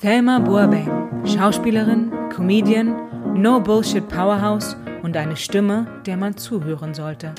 [0.00, 2.96] Thelma Burbank, Schauspielerin, Comedian,
[3.34, 7.34] No Bullshit Powerhouse und eine Stimme, der man zuhören sollte.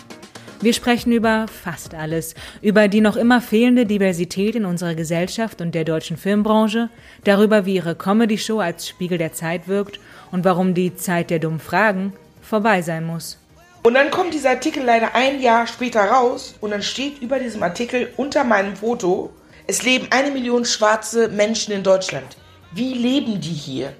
[0.61, 5.73] Wir sprechen über fast alles, über die noch immer fehlende Diversität in unserer Gesellschaft und
[5.73, 6.89] der deutschen Filmbranche,
[7.23, 9.99] darüber, wie ihre Comedy-Show als Spiegel der Zeit wirkt
[10.31, 13.39] und warum die Zeit der dummen Fragen vorbei sein muss.
[13.81, 17.63] Und dann kommt dieser Artikel leider ein Jahr später raus und dann steht über diesem
[17.63, 19.31] Artikel unter meinem Foto,
[19.65, 22.37] es leben eine Million schwarze Menschen in Deutschland.
[22.73, 23.93] Wie leben die hier?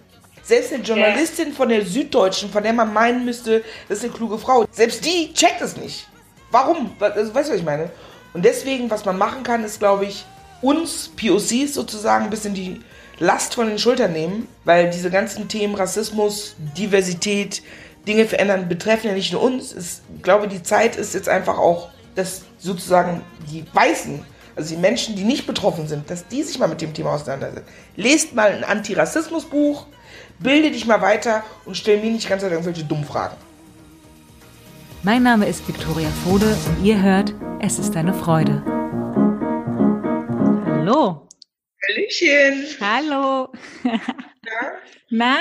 [0.44, 4.38] Selbst eine Journalistin von der Süddeutschen, von der man meinen müsste, das ist eine kluge
[4.38, 6.08] Frau, selbst die checkt es nicht.
[6.52, 6.92] Warum?
[7.00, 7.92] Also, weißt du, was ich meine?
[8.34, 10.26] Und deswegen, was man machen kann, ist, glaube ich,
[10.62, 12.82] uns POCs sozusagen ein bisschen die
[13.20, 17.62] Last von den Schultern nehmen, weil diese ganzen Themen Rassismus, Diversität,
[18.08, 19.74] Dinge verändern, betreffen ja nicht nur uns.
[19.74, 25.16] Ich glaube, die Zeit ist jetzt einfach auch, dass sozusagen die Weißen, also die Menschen,
[25.16, 27.68] die nicht betroffen sind, dass die sich mal mit dem Thema auseinandersetzen.
[27.96, 29.88] Lest mal ein Antirassismusbuch,
[30.40, 33.36] bilde dich mal weiter und stell mir nicht ganz irgendwelche dummen Fragen.
[35.04, 38.64] Mein Name ist Viktoria Fode und ihr hört Es ist eine Freude.
[40.66, 41.28] Hallo.
[41.88, 42.68] Hallöchen.
[42.80, 43.52] Hallo.
[43.84, 43.92] Na?
[45.10, 45.38] Na?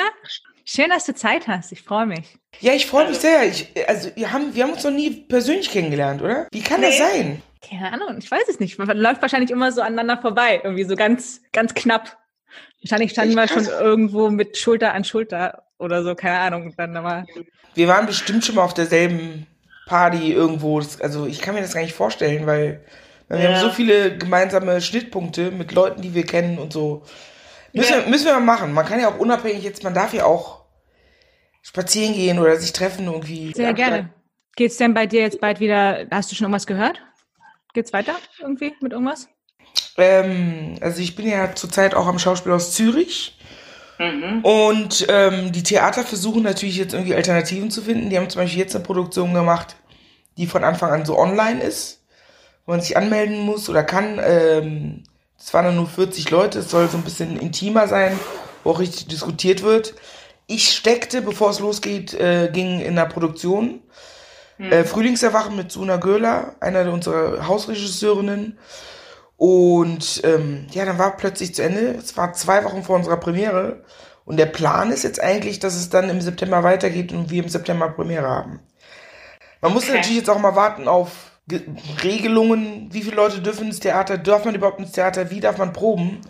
[0.65, 1.73] Schön, dass du Zeit hast.
[1.73, 2.39] Ich freue mich.
[2.61, 3.45] Ja, ich freue mich sehr.
[3.45, 6.47] Ich, also wir haben, wir haben uns noch nie persönlich kennengelernt, oder?
[6.53, 6.87] Wie kann nee.
[6.87, 7.43] das sein?
[7.63, 8.79] Keine Ahnung, ich weiß es nicht.
[8.79, 12.17] Man läuft wahrscheinlich immer so aneinander vorbei, irgendwie so ganz, ganz knapp.
[12.83, 16.75] Wahrscheinlich standen wir schon irgendwo mit Schulter an Schulter oder so, keine Ahnung.
[16.77, 17.27] Dann aber
[17.75, 19.47] wir waren bestimmt schon mal auf derselben
[19.87, 20.81] Party irgendwo.
[21.01, 22.85] Also ich kann mir das gar nicht vorstellen, weil
[23.29, 23.51] wir ja.
[23.51, 27.03] haben so viele gemeinsame Schnittpunkte mit Leuten, die wir kennen und so.
[27.73, 28.05] Müssen, ja.
[28.05, 28.73] wir, müssen wir mal machen.
[28.73, 30.65] Man kann ja auch unabhängig jetzt, man darf ja auch
[31.63, 33.53] spazieren gehen oder sich treffen irgendwie.
[33.55, 34.11] Sehr gerne.
[34.57, 37.01] Geht's denn bei dir jetzt bald wieder, hast du schon irgendwas gehört?
[37.73, 39.29] Geht's weiter irgendwie mit irgendwas?
[39.97, 43.39] Ähm, also ich bin ja zurzeit auch am Schauspielhaus Zürich.
[43.99, 44.41] Mhm.
[44.43, 48.11] Und ähm, die Theater versuchen natürlich jetzt irgendwie Alternativen zu finden.
[48.11, 49.77] Die haben zum Beispiel jetzt eine Produktion gemacht,
[50.39, 52.03] die von Anfang an so online ist,
[52.65, 54.19] wo man sich anmelden muss oder kann.
[54.23, 55.05] Ähm,
[55.39, 58.19] es waren nur 40 Leute, es soll so ein bisschen intimer sein,
[58.65, 59.95] wo auch richtig diskutiert wird.
[60.47, 63.83] Ich steckte, bevor es losgeht, äh, ging in der Produktion.
[64.61, 64.73] Mhm.
[64.73, 68.59] Äh, Frühlingserwachen mit Suna Göhler, einer unserer Hausregisseurinnen.
[69.39, 71.95] Und ähm, ja, dann war plötzlich zu Ende.
[71.95, 73.85] Es war zwei Wochen vor unserer Premiere.
[74.27, 77.49] Und der Plan ist jetzt eigentlich, dass es dann im September weitergeht und wir im
[77.49, 78.61] September Premiere haben.
[79.63, 79.95] Man muss okay.
[79.95, 81.11] natürlich jetzt auch mal warten auf
[81.49, 81.63] Ge
[82.05, 82.93] Regelungen.
[82.93, 84.19] Wie viele Leute dürfen ins Theater?
[84.19, 85.31] Darf man überhaupt ins Theater?
[85.31, 86.21] Wie darf man proben?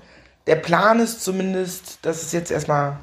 [0.47, 3.01] Der Plan ist zumindest, dass es jetzt erstmal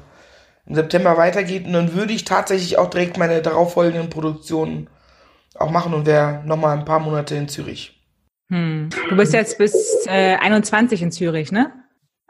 [0.64, 1.66] im September weitergeht.
[1.66, 4.88] Und dann würde ich tatsächlich auch direkt meine darauffolgenden Produktionen
[5.58, 7.98] auch machen und wäre nochmal ein paar Monate in Zürich.
[8.50, 8.88] Hm.
[9.08, 9.74] Du bist jetzt bis
[10.06, 11.72] äh, 21 in Zürich, ne?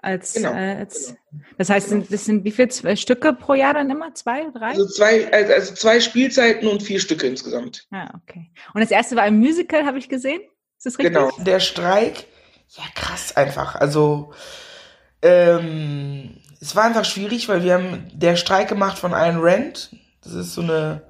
[0.00, 0.52] Als, genau.
[0.52, 1.16] Äh, als,
[1.56, 4.14] das heißt, das sind wie viele Stücke pro Jahr dann immer?
[4.14, 4.68] Zwei, drei?
[4.68, 7.86] Also zwei, also, also zwei Spielzeiten und vier Stücke insgesamt.
[7.90, 8.50] Ah, okay.
[8.74, 10.40] Und das erste war ein Musical, habe ich gesehen.
[10.76, 11.14] Ist das richtig?
[11.14, 11.30] Genau.
[11.38, 12.26] Der Streik,
[12.70, 13.74] ja krass einfach.
[13.74, 14.32] Also
[15.20, 19.96] ähm, es war einfach schwierig, weil wir haben der Streik gemacht von Ayn Rand.
[20.22, 21.02] Das ist so eine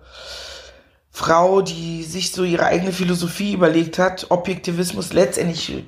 [1.18, 5.84] Frau, die sich so ihre eigene Philosophie überlegt hat, Objektivismus, letztendlich,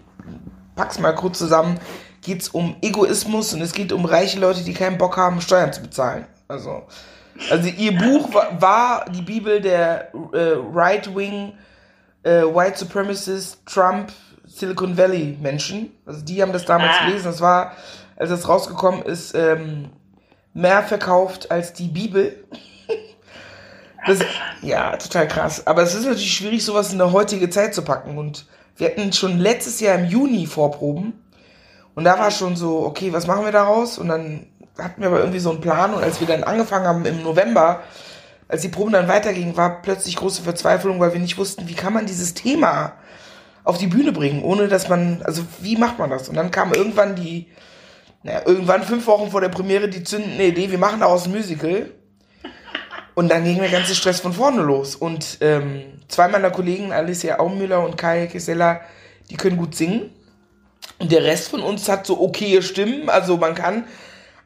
[0.75, 1.79] pack's mal kurz zusammen,
[2.21, 5.83] geht's um Egoismus und es geht um reiche Leute, die keinen Bock haben, Steuern zu
[5.83, 6.27] bezahlen.
[6.49, 6.83] Also,
[7.49, 11.53] also ihr Buch war, war die Bibel der äh, Right-Wing,
[12.25, 14.11] äh, White Supremacist, Trump,
[14.45, 15.93] Silicon Valley Menschen.
[16.07, 17.07] Also die haben das damals ah.
[17.07, 17.27] gelesen.
[17.27, 17.77] Das war,
[18.17, 19.91] als das rausgekommen ist, ähm,
[20.55, 22.45] mehr verkauft als die Bibel.
[24.07, 24.21] Das,
[24.63, 25.67] ja, total krass.
[25.67, 28.19] Aber es ist natürlich schwierig, sowas in der heutige Zeit zu packen.
[28.19, 28.47] Und
[28.77, 31.25] wir hatten schon letztes Jahr im Juni Vorproben.
[31.95, 33.99] Und da war schon so, okay, was machen wir daraus?
[33.99, 34.47] Und dann
[34.79, 35.93] hatten wir aber irgendwie so einen Plan.
[35.93, 37.83] Und als wir dann angefangen haben im November,
[38.49, 41.93] als die Proben dann weitergingen, war plötzlich große Verzweiflung, weil wir nicht wussten, wie kann
[41.93, 42.95] man dieses Thema
[43.65, 46.29] auf die Bühne bringen, ohne dass man, also wie macht man das?
[46.29, 47.49] Und dann kam irgendwann die,
[48.23, 51.91] naja, irgendwann fünf Wochen vor der Premiere die zündende Idee, wir machen daraus ein Musical.
[53.21, 54.97] Und dann ging der ganze Stress von vorne los.
[54.97, 58.81] Und ähm, zwei meiner Kollegen, Alicia Aumüller und Kai Kesella,
[59.29, 60.09] die können gut singen.
[60.99, 63.85] Und der Rest von uns hat so okaye Stimmen, also man kann,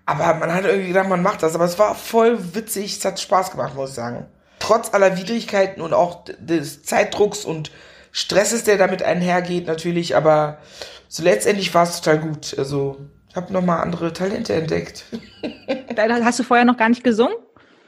[0.06, 1.54] aber man hat irgendwie gedacht, man macht das.
[1.54, 4.26] Aber es war voll witzig, es hat Spaß gemacht, muss ich sagen.
[4.58, 7.70] Trotz aller Widrigkeiten und auch des Zeitdrucks und
[8.10, 10.58] Stresses, der damit einhergeht, natürlich, aber
[11.06, 12.58] so letztendlich war es total gut.
[12.58, 12.96] Also,
[13.30, 15.04] ich habe nochmal andere Talente entdeckt.
[15.96, 17.36] Hast du vorher noch gar nicht gesungen?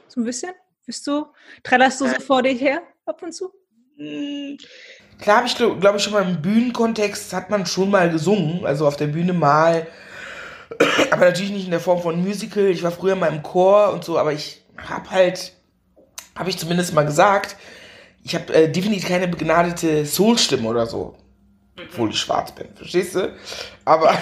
[0.07, 0.53] So ein bisschen?
[0.87, 1.25] Bist du,
[1.63, 3.51] trällerst du so vor dir her ab und zu?
[3.97, 4.57] Hm,
[5.19, 8.65] klar habe ich, glaube glaub ich, schon mal im Bühnenkontext hat man schon mal gesungen,
[8.65, 9.85] also auf der Bühne mal.
[11.11, 12.67] aber natürlich nicht in der Form von Musical.
[12.67, 15.51] Ich war früher mal im Chor und so, aber ich habe halt,
[16.37, 17.57] habe ich zumindest mal gesagt,
[18.23, 21.17] ich habe äh, definitiv keine begnadete Soul-Stimme oder so.
[21.77, 23.33] Obwohl ich schwarz bin, verstehst du?
[23.85, 24.09] Aber.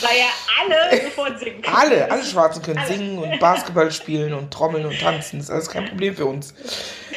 [0.00, 0.26] Weil ja
[0.60, 1.76] alle sofort singen können.
[1.76, 2.88] Alle, alle Schwarzen können alle.
[2.88, 5.38] singen und Basketball spielen und trommeln und tanzen.
[5.38, 6.54] Das ist alles kein Problem für uns.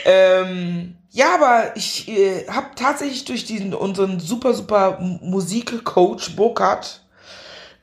[0.05, 7.01] Ähm, ja, aber ich äh, habe tatsächlich durch diesen unseren super, super Musikcoach Burkhardt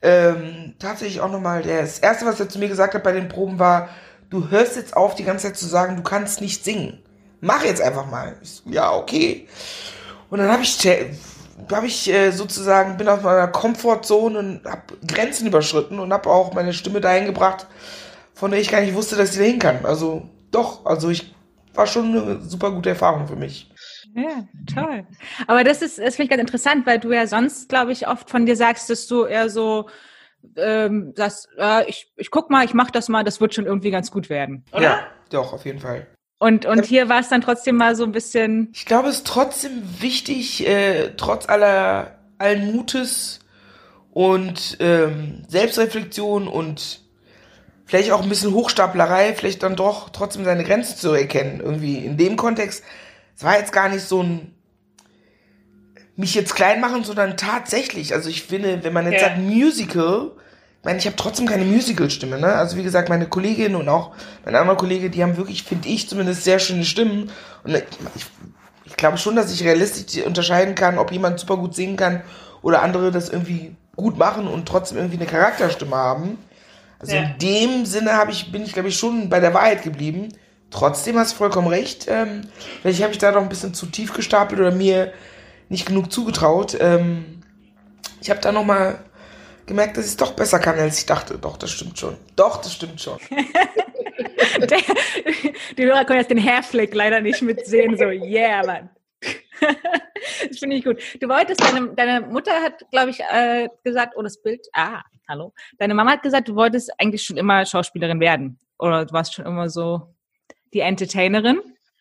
[0.01, 3.59] ähm, tatsächlich auch nochmal, das erste, was er zu mir gesagt hat bei den Proben
[3.59, 3.89] war,
[4.31, 7.03] du hörst jetzt auf, die ganze Zeit zu sagen, du kannst nicht singen.
[7.41, 8.37] Mach jetzt einfach mal.
[8.43, 9.49] Ich, ja, okay.
[10.31, 10.79] Und dann habe ich,
[11.71, 16.53] hab ich äh, sozusagen, bin aus meiner Komfortzone und habe Grenzen überschritten und habe auch
[16.53, 17.67] meine Stimme dahin gebracht,
[18.35, 19.85] von der ich gar nicht wusste, dass sie dahin kann.
[19.85, 21.35] Also doch, also ich
[21.75, 23.71] war schon eine super gute Erfahrung für mich.
[24.15, 25.07] Ja, toll.
[25.47, 28.31] Aber das ist, das finde ich ganz interessant, weil du ja sonst, glaube ich, oft
[28.31, 29.89] von dir sagst, dass du eher so
[30.57, 33.91] ähm, sagst, äh, ich, ich guck mal, ich mach das mal, das wird schon irgendwie
[33.91, 34.65] ganz gut werden.
[34.73, 34.83] Oder?
[34.83, 36.07] Ja, doch, auf jeden Fall.
[36.39, 38.69] Und, und hier war es dann trotzdem mal so ein bisschen.
[38.73, 43.41] Ich glaube, es ist trotzdem wichtig, äh, trotz aller allen Mutes
[44.13, 47.01] und ähm, Selbstreflexion und
[47.87, 51.61] vielleicht auch ein bisschen Hochstaplerei, vielleicht dann doch trotzdem seine Grenzen zu erkennen.
[51.61, 52.85] Irgendwie in dem Kontext.
[53.37, 54.55] Es war jetzt gar nicht so ein
[56.19, 58.13] mich jetzt klein machen, sondern tatsächlich.
[58.13, 59.29] Also ich finde, wenn man jetzt ja.
[59.29, 60.33] sagt Musical,
[60.89, 62.55] meine, ich habe trotzdem keine Musical-Stimme, ne?
[62.55, 64.13] Also wie gesagt, meine Kollegin und auch
[64.47, 67.31] mein anderer Kollege, die haben wirklich, finde ich zumindest, sehr schöne Stimmen.
[67.63, 67.75] Und
[68.15, 68.25] ich,
[68.87, 72.23] ich glaube schon, dass ich realistisch unterscheiden kann, ob jemand super gut singen kann
[72.63, 76.39] oder andere das irgendwie gut machen und trotzdem irgendwie eine Charakterstimme haben.
[76.99, 77.23] Also ja.
[77.23, 80.31] in dem Sinne habe ich, bin ich, glaube ich, schon bei der Wahrheit geblieben.
[80.71, 82.07] Trotzdem hast du vollkommen recht.
[82.09, 82.49] Ähm,
[82.81, 85.13] vielleicht habe ich da noch ein bisschen zu tief gestapelt oder mir
[85.69, 86.79] nicht genug zugetraut.
[86.81, 87.43] Ähm,
[88.23, 89.01] ich habe da noch mal
[89.69, 91.39] gemerkt, dass ich es doch besser kann, als ich dachte.
[91.39, 92.17] Doch, das stimmt schon.
[92.35, 93.19] Doch, das stimmt schon.
[94.59, 94.79] Der,
[95.77, 97.97] die Hörer können jetzt den Hairflick leider nicht mitsehen.
[97.97, 98.91] So, yeah, Mann.
[100.49, 101.01] das finde ich gut.
[101.21, 105.53] Du wolltest, deine, deine Mutter hat, glaube ich, äh, gesagt, oh, das Bild, ah, hallo.
[105.79, 108.59] Deine Mama hat gesagt, du wolltest eigentlich schon immer Schauspielerin werden.
[108.79, 110.15] Oder du warst schon immer so
[110.73, 111.61] die Entertainerin.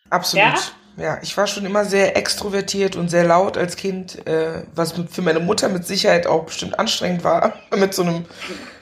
[0.09, 0.45] Absolut.
[0.45, 0.55] Ja?
[0.97, 5.21] Ja, ich war schon immer sehr extrovertiert und sehr laut als Kind, äh, was für
[5.21, 7.53] meine Mutter mit Sicherheit auch bestimmt anstrengend war.
[7.75, 8.25] mit so einem,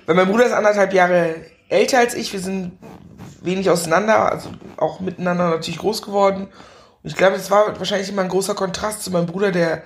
[0.06, 1.36] weil mein Bruder ist anderthalb Jahre
[1.68, 2.78] älter als ich, wir sind
[3.42, 6.48] wenig auseinander, also auch miteinander natürlich groß geworden.
[7.04, 9.84] Und ich glaube, das war wahrscheinlich immer ein großer Kontrast zu meinem Bruder, der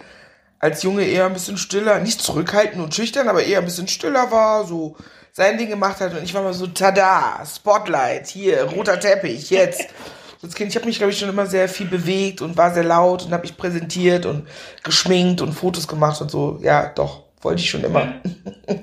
[0.60, 4.30] als Junge eher ein bisschen stiller, nicht zurückhaltend und schüchtern, aber eher ein bisschen stiller
[4.30, 4.96] war, so
[5.32, 6.14] sein Ding gemacht hat.
[6.14, 9.88] Und ich war mal so, tada, Spotlight, hier, roter Teppich, jetzt
[10.42, 12.84] als Kind, ich habe mich, glaube ich, schon immer sehr viel bewegt und war sehr
[12.84, 14.48] laut und habe mich präsentiert und
[14.84, 16.60] geschminkt und Fotos gemacht und so.
[16.62, 18.14] Ja, doch, wollte ich schon immer.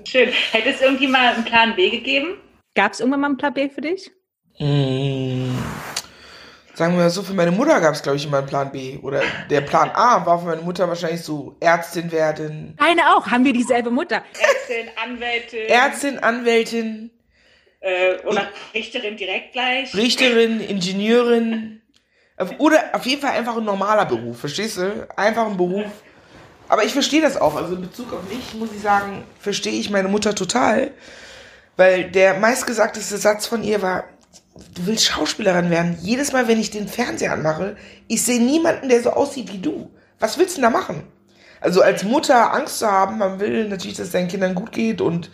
[0.05, 0.29] Schön.
[0.53, 2.39] Hätte es irgendwie mal einen Plan B gegeben?
[2.75, 4.11] Gab es irgendwann mal einen Plan B für dich?
[4.59, 5.55] Mmh.
[6.75, 8.99] Sagen wir mal so, für meine Mutter gab es, glaube ich, immer einen Plan B.
[8.99, 12.77] Oder der Plan A war für meine Mutter wahrscheinlich so Ärztin werden.
[12.79, 14.23] Deine auch, haben wir dieselbe Mutter.
[14.39, 15.69] Ärztin, Anwältin.
[15.69, 17.11] Ärztin, Anwältin.
[17.81, 19.95] Äh, oder Richterin direkt gleich.
[19.95, 21.83] Richterin, Ingenieurin.
[22.59, 25.09] Oder auf jeden Fall einfach ein normaler Beruf, verstehst du?
[25.17, 25.87] Einfach ein Beruf.
[26.69, 27.55] Aber ich verstehe das auch.
[27.55, 30.91] Also in Bezug auf mich muss ich sagen, verstehe ich meine Mutter total.
[31.77, 34.05] Weil der meistgesagteste Satz von ihr war,
[34.75, 35.99] du willst Schauspielerin werden.
[36.01, 37.77] Jedes Mal, wenn ich den Fernseher anmache,
[38.09, 39.91] ich sehe niemanden, der so aussieht wie du.
[40.19, 41.05] Was willst du denn da machen?
[41.61, 45.01] Also als Mutter Angst zu haben, man will natürlich, dass es deinen Kindern gut geht
[45.01, 45.31] und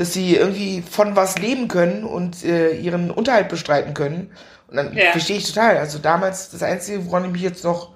[0.00, 4.32] dass sie irgendwie von was leben können und äh, ihren Unterhalt bestreiten können.
[4.66, 5.10] Und dann ja.
[5.10, 5.76] verstehe ich total.
[5.76, 7.92] Also damals, das Einzige, woran ich mich jetzt noch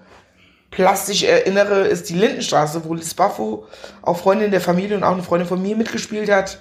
[0.71, 3.67] plastisch erinnere, ist die Lindenstraße, wo Liz Baffo,
[4.03, 6.59] auch Freundin der Familie und auch eine Freundin von mir mitgespielt hat,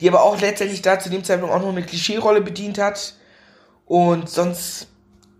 [0.00, 3.16] die aber auch letztendlich da zu dem Zeitpunkt auch noch eine Klischee-Rolle bedient hat.
[3.84, 4.88] Und sonst,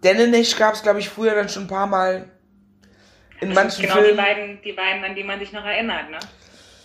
[0.04, 2.30] Dennenesch gab es, glaube ich, früher dann schon ein paar Mal
[3.40, 4.10] in manchen genau Filmen.
[4.10, 6.18] Genau, die beiden, die beiden, an die man sich noch erinnert, ne?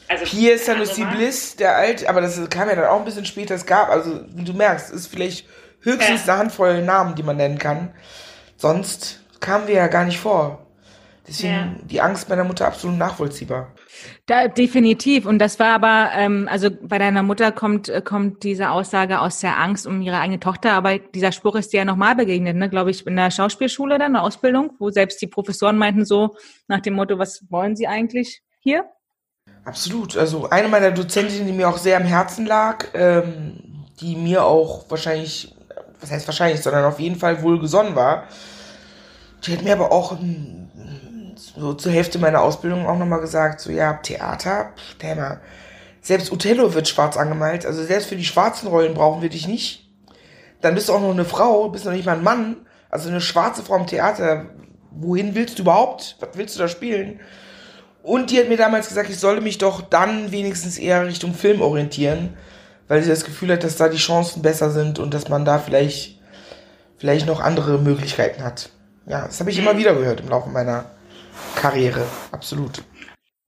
[0.07, 3.55] Also Pierre Sanusi Bliss, der alt, aber das kam ja dann auch ein bisschen später.
[3.55, 5.47] Es gab, also wie du merkst, ist vielleicht
[5.81, 6.33] höchstens ja.
[6.33, 7.91] eine Handvoll Namen, die man nennen kann.
[8.57, 10.65] Sonst kamen wir ja gar nicht vor.
[11.27, 11.75] Deswegen ja.
[11.83, 13.73] die Angst meiner Mutter absolut nachvollziehbar.
[14.27, 15.25] Da, definitiv.
[15.25, 19.39] Und das war aber, ähm, also bei deiner Mutter kommt, äh, kommt diese Aussage aus
[19.39, 22.69] der Angst um ihre eigene Tochter, aber dieser Spruch ist dir ja nochmal begegnet, ne?
[22.69, 26.35] glaube ich, in der Schauspielschule dann, eine Ausbildung, wo selbst die Professoren meinten so
[26.67, 28.85] nach dem Motto, was wollen sie eigentlich hier?
[29.65, 30.15] Absolut.
[30.15, 34.85] Also eine meiner Dozentinnen, die mir auch sehr am Herzen lag, ähm, die mir auch
[34.89, 35.55] wahrscheinlich,
[35.99, 38.25] was heißt wahrscheinlich, sondern auf jeden Fall wohlgesonnen war,
[39.43, 40.17] die hat mir aber auch
[41.57, 45.39] so zur Hälfte meiner Ausbildung auch nochmal gesagt, so ja, Theater, Thema,
[46.01, 47.65] Selbst Othello wird schwarz angemalt.
[47.65, 49.89] Also selbst für die schwarzen Rollen brauchen wir dich nicht.
[50.61, 52.57] Dann bist du auch noch eine Frau, bist noch nicht mal ein Mann.
[52.89, 54.45] Also eine schwarze Frau im Theater.
[54.91, 56.17] Wohin willst du überhaupt?
[56.19, 57.19] Was willst du da spielen?
[58.05, 61.59] Und die hat mir damals gesagt, ich solle mich doch dann wenigstens eher Richtung Film
[61.59, 62.37] orientieren,
[62.87, 65.57] weil sie das Gefühl hat, dass da die Chancen besser sind und dass man da
[65.57, 66.19] vielleicht,
[66.97, 68.69] vielleicht noch andere Möglichkeiten hat.
[69.07, 70.85] Ja, das habe ich immer wieder gehört im Laufe meiner
[71.55, 72.05] Karriere.
[72.31, 72.83] Absolut.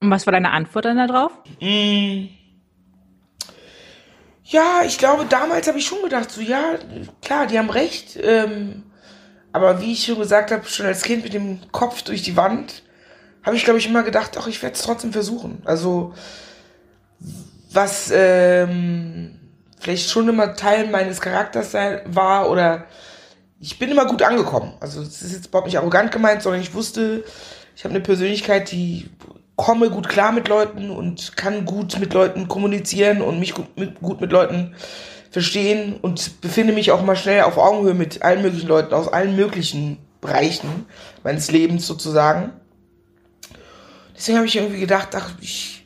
[0.01, 1.31] Und was war deine Antwort dann darauf?
[1.61, 2.29] Mm.
[4.43, 6.79] Ja, ich glaube, damals habe ich schon gedacht, so ja,
[7.21, 8.17] klar, die haben recht.
[8.19, 8.85] Ähm,
[9.53, 12.81] aber wie ich schon gesagt habe, schon als Kind mit dem Kopf durch die Wand,
[13.47, 15.61] habe ich, glaube ich, immer gedacht, ach, ich werde es trotzdem versuchen.
[15.63, 16.13] Also,
[17.71, 19.39] was ähm,
[19.79, 22.85] vielleicht schon immer Teil meines Charakters sein, war oder
[23.61, 24.73] ich bin immer gut angekommen.
[24.81, 27.23] Also, es ist jetzt überhaupt nicht arrogant gemeint, sondern ich wusste,
[27.73, 29.09] ich habe eine Persönlichkeit, die
[29.55, 34.01] komme gut klar mit Leuten und kann gut mit Leuten kommunizieren und mich gut mit,
[34.01, 34.75] gut mit Leuten
[35.31, 39.37] verstehen und befinde mich auch mal schnell auf Augenhöhe mit allen möglichen Leuten aus allen
[39.37, 40.85] möglichen Bereichen
[41.23, 42.51] meines Lebens sozusagen.
[44.17, 45.83] Deswegen habe ich irgendwie gedacht, ach, ich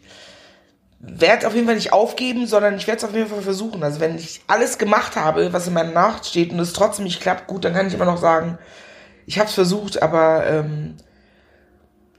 [0.99, 3.83] werde auf jeden Fall nicht aufgeben, sondern ich werde es auf jeden Fall versuchen.
[3.83, 7.21] Also wenn ich alles gemacht habe, was in meiner Nacht steht und es trotzdem nicht
[7.21, 8.57] klappt, gut, dann kann ich immer noch sagen,
[9.25, 10.95] ich habe es versucht, aber ähm,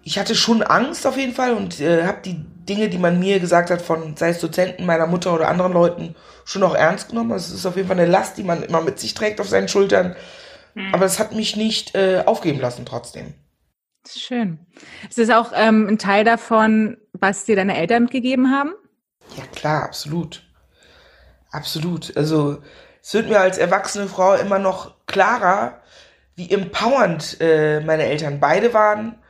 [0.02, 3.40] ich hatte schon Angst auf jeden Fall und äh, habe die Dinge, die man mir
[3.40, 6.14] gesagt hat, von sei es Dozenten, meiner Mutter oder anderen Leuten,
[6.45, 7.33] schon auch ernst genommen.
[7.33, 9.49] Also es ist auf jeden Fall eine Last, die man immer mit sich trägt auf
[9.49, 10.16] seinen Schultern.
[10.75, 10.95] Mhm.
[10.95, 13.35] Aber es hat mich nicht äh, aufgeben lassen trotzdem.
[14.09, 14.59] Schön.
[15.09, 18.75] Ist das auch ähm, ein Teil davon, was dir deine Eltern mitgegeben haben?
[19.37, 20.42] Ja, klar, absolut.
[21.50, 22.16] Absolut.
[22.16, 22.62] Also
[23.02, 25.80] es wird mir als erwachsene Frau immer noch klarer,
[26.35, 29.23] wie empowernd äh, meine Eltern beide waren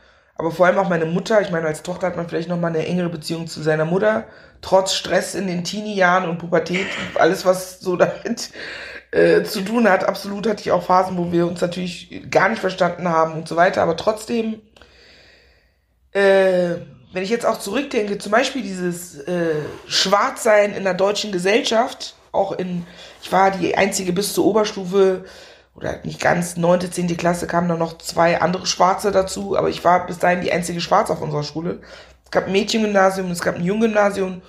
[0.42, 1.40] aber vor allem auch meine Mutter.
[1.40, 4.24] Ich meine, als Tochter hat man vielleicht nochmal eine engere Beziehung zu seiner Mutter.
[4.60, 8.50] Trotz Stress in den Teenie-Jahren und Pubertät, alles, was so damit
[9.12, 10.04] äh, zu tun hat.
[10.04, 13.56] Absolut hatte ich auch Phasen, wo wir uns natürlich gar nicht verstanden haben und so
[13.56, 13.82] weiter.
[13.82, 14.62] Aber trotzdem,
[16.12, 16.76] äh,
[17.12, 22.52] wenn ich jetzt auch zurückdenke, zum Beispiel dieses äh, Schwarzsein in der deutschen Gesellschaft, auch
[22.52, 22.86] in,
[23.22, 25.26] ich war die einzige bis zur Oberstufe
[25.74, 29.84] oder nicht ganz, neunte, zehnte Klasse kamen dann noch zwei andere Schwarze dazu, aber ich
[29.84, 31.80] war bis dahin die einzige Schwarze auf unserer Schule.
[32.24, 34.40] Es gab ein Mädchengymnasium, es gab ein Junggymnasium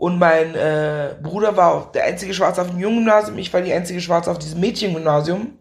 [0.00, 4.00] und mein äh, Bruder war der einzige Schwarze auf dem Junggymnasium, ich war die einzige
[4.00, 5.58] Schwarze auf diesem Mädchengymnasium.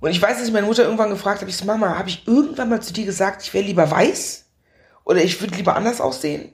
[0.00, 2.26] Und ich weiß, dass ich meine Mutter irgendwann gefragt habe, ich so, Mama, habe ich
[2.26, 4.44] irgendwann mal zu dir gesagt, ich wäre lieber weiß?
[5.04, 6.52] Oder ich würde lieber anders aussehen?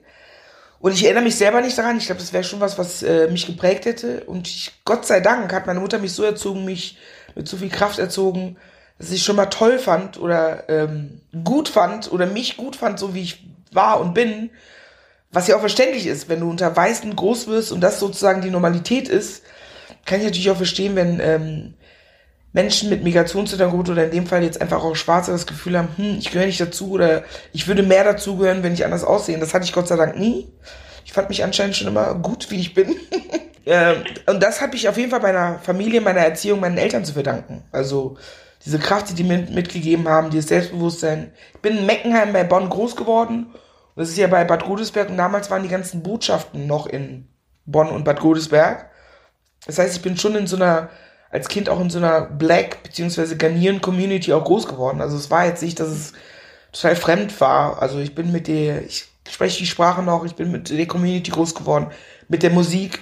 [0.77, 1.97] Und ich erinnere mich selber nicht daran.
[1.97, 4.23] Ich glaube, das wäre schon was, was äh, mich geprägt hätte.
[4.25, 6.99] Und ich, Gott sei Dank hat meine Mutter mich so erzogen, mich
[7.33, 8.57] mit so viel Kraft erzogen,
[8.99, 13.15] dass ich schon mal toll fand oder ähm, gut fand oder mich gut fand, so
[13.15, 14.51] wie ich war und bin.
[15.31, 18.49] Was ja auch verständlich ist, wenn du unter Weißen groß wirst und das sozusagen die
[18.49, 19.43] Normalität ist,
[20.05, 21.73] kann ich natürlich auch verstehen, wenn ähm,
[22.53, 26.17] Menschen mit Migrationshintergrund oder in dem Fall jetzt einfach auch Schwarze das Gefühl haben, hm,
[26.19, 29.37] ich gehöre nicht dazu oder ich würde mehr dazugehören, wenn ich anders aussehe.
[29.37, 30.47] Das hatte ich Gott sei Dank nie.
[31.05, 32.95] Ich fand mich anscheinend schon immer gut, wie ich bin.
[33.65, 37.13] ähm, und das habe ich auf jeden Fall meiner Familie, meiner Erziehung, meinen Eltern zu
[37.13, 37.63] verdanken.
[37.71, 38.17] Also
[38.65, 41.31] diese Kraft, die die mir mitgegeben haben, dieses Selbstbewusstsein.
[41.53, 43.53] Ich bin in Meckenheim bei Bonn groß geworden.
[43.97, 47.27] Das ist ja bei Bad Godesberg und damals waren die ganzen Botschaften noch in
[47.65, 48.91] Bonn und Bad Godesberg.
[49.65, 50.89] Das heißt, ich bin schon in so einer
[51.29, 53.35] als Kind auch in so einer Black- bzw.
[53.35, 55.01] Ghanaian-Community auch groß geworden.
[55.01, 56.13] Also es war jetzt nicht, dass es
[56.71, 57.81] total fremd war.
[57.81, 61.31] Also ich bin mit der, ich spreche die Sprache noch, ich bin mit der Community
[61.31, 61.87] groß geworden,
[62.29, 62.99] mit der Musik.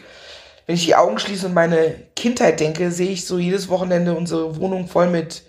[0.66, 4.58] Wenn ich die Augen schließe und meine Kindheit denke, sehe ich so jedes Wochenende unsere
[4.58, 5.44] Wohnung voll mit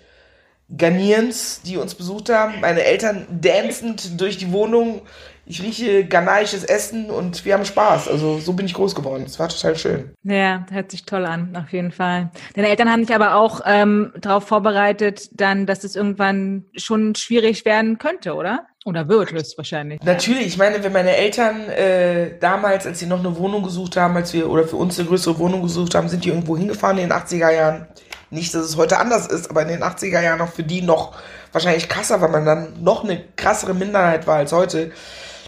[0.75, 2.59] Ghanaians, die uns besucht haben.
[2.59, 5.01] Meine Eltern dancend durch die Wohnung
[5.47, 8.09] ich rieche ghanaisches Essen und wir haben Spaß.
[8.09, 9.23] Also so bin ich groß geworden.
[9.25, 10.13] Es war total schön.
[10.23, 12.31] Ja, hört sich toll an, auf jeden Fall.
[12.53, 17.63] Deine Eltern haben dich aber auch ähm, darauf vorbereitet, dann, dass es irgendwann schon schwierig
[17.63, 18.67] werden könnte, oder?
[18.85, 20.01] Oder wird es wahrscheinlich.
[20.03, 24.15] Natürlich, ich meine, wenn meine Eltern äh, damals, als sie noch eine Wohnung gesucht haben,
[24.15, 27.09] als wir oder für uns eine größere Wohnung gesucht haben, sind die irgendwo hingefahren in
[27.09, 27.87] den 80er Jahren.
[28.29, 31.15] Nicht, dass es heute anders ist, aber in den 80er Jahren auch für die noch
[31.53, 34.91] wahrscheinlich krasser, weil man dann noch eine krassere Minderheit war als heute.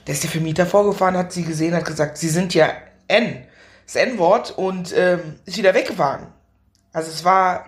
[0.10, 2.72] Da ist der Vermieter vorgefahren, hat sie gesehen, hat gesagt, sie sind ja
[3.08, 3.46] N,
[3.86, 6.26] das N-Wort und ähm, ist wieder weggefahren.
[6.92, 7.68] Also es war,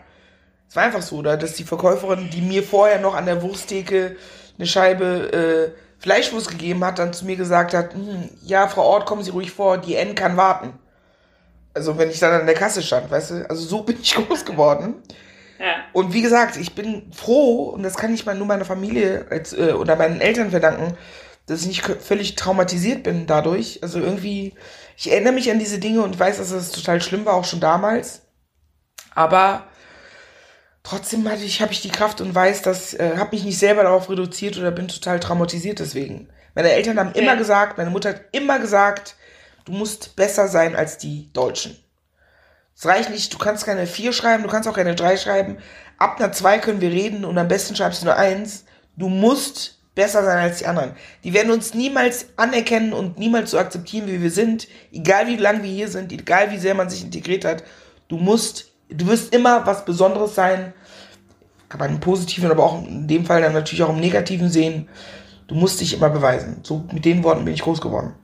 [0.67, 4.15] es war einfach so, oder, dass die Verkäuferin, die mir vorher noch an der Wursttheke
[4.57, 9.05] eine Scheibe äh, Fleischwurst gegeben hat, dann zu mir gesagt hat, hm, ja, Frau Ort,
[9.05, 10.73] kommen Sie ruhig vor, die N kann warten.
[11.75, 14.45] Also wenn ich dann an der Kasse stand, weißt du, also so bin ich groß
[14.45, 14.95] geworden.
[15.59, 15.75] Ja.
[15.93, 19.53] Und wie gesagt, ich bin froh, und das kann ich mal nur meiner Familie als,
[19.53, 20.97] äh, oder meinen Eltern verdanken,
[21.45, 23.79] dass ich nicht völlig traumatisiert bin dadurch.
[23.81, 24.53] Also irgendwie,
[24.97, 27.59] ich erinnere mich an diese Dinge und weiß, dass das total schlimm war, auch schon
[27.59, 28.21] damals.
[29.13, 29.67] Aber
[30.83, 33.83] trotzdem hatte ich, habe ich die Kraft und weiß, dass, äh, habe mich nicht selber
[33.83, 36.29] darauf reduziert oder bin total traumatisiert deswegen.
[36.55, 39.15] Meine Eltern haben immer gesagt, meine Mutter hat immer gesagt,
[39.65, 41.77] du musst besser sein als die Deutschen.
[42.75, 45.57] Es reicht nicht, du kannst keine vier schreiben, du kannst auch keine drei schreiben.
[45.97, 48.65] Ab einer zwei können wir reden und am besten schreibst du nur eins.
[48.97, 50.91] Du musst besser sein als die anderen.
[51.23, 54.67] Die werden uns niemals anerkennen und niemals so akzeptieren, wie wir sind.
[54.91, 57.63] Egal wie lange wir hier sind, egal wie sehr man sich integriert hat.
[58.07, 60.73] Du musst, du wirst immer was Besonderes sein.
[61.69, 64.89] Kann man im Positiven, aber auch in dem Fall dann natürlich auch im Negativen sehen.
[65.47, 66.59] Du musst dich immer beweisen.
[66.63, 68.15] So mit den Worten bin ich groß geworden.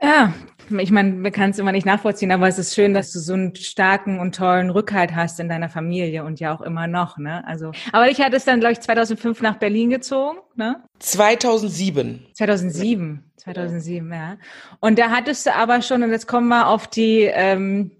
[0.00, 0.32] Ja,
[0.70, 3.34] ich meine, wir können es immer nicht nachvollziehen, aber es ist schön, dass du so
[3.34, 7.46] einen starken und tollen Rückhalt hast in deiner Familie und ja auch immer noch, ne?
[7.46, 10.82] Also, aber ich hatte es dann, glaube ich, 2005 nach Berlin gezogen, ne?
[10.98, 12.26] 2007.
[12.34, 14.36] 2007, 2007, ja.
[14.80, 17.92] Und da hattest du aber schon, und jetzt kommen wir auf die, ähm,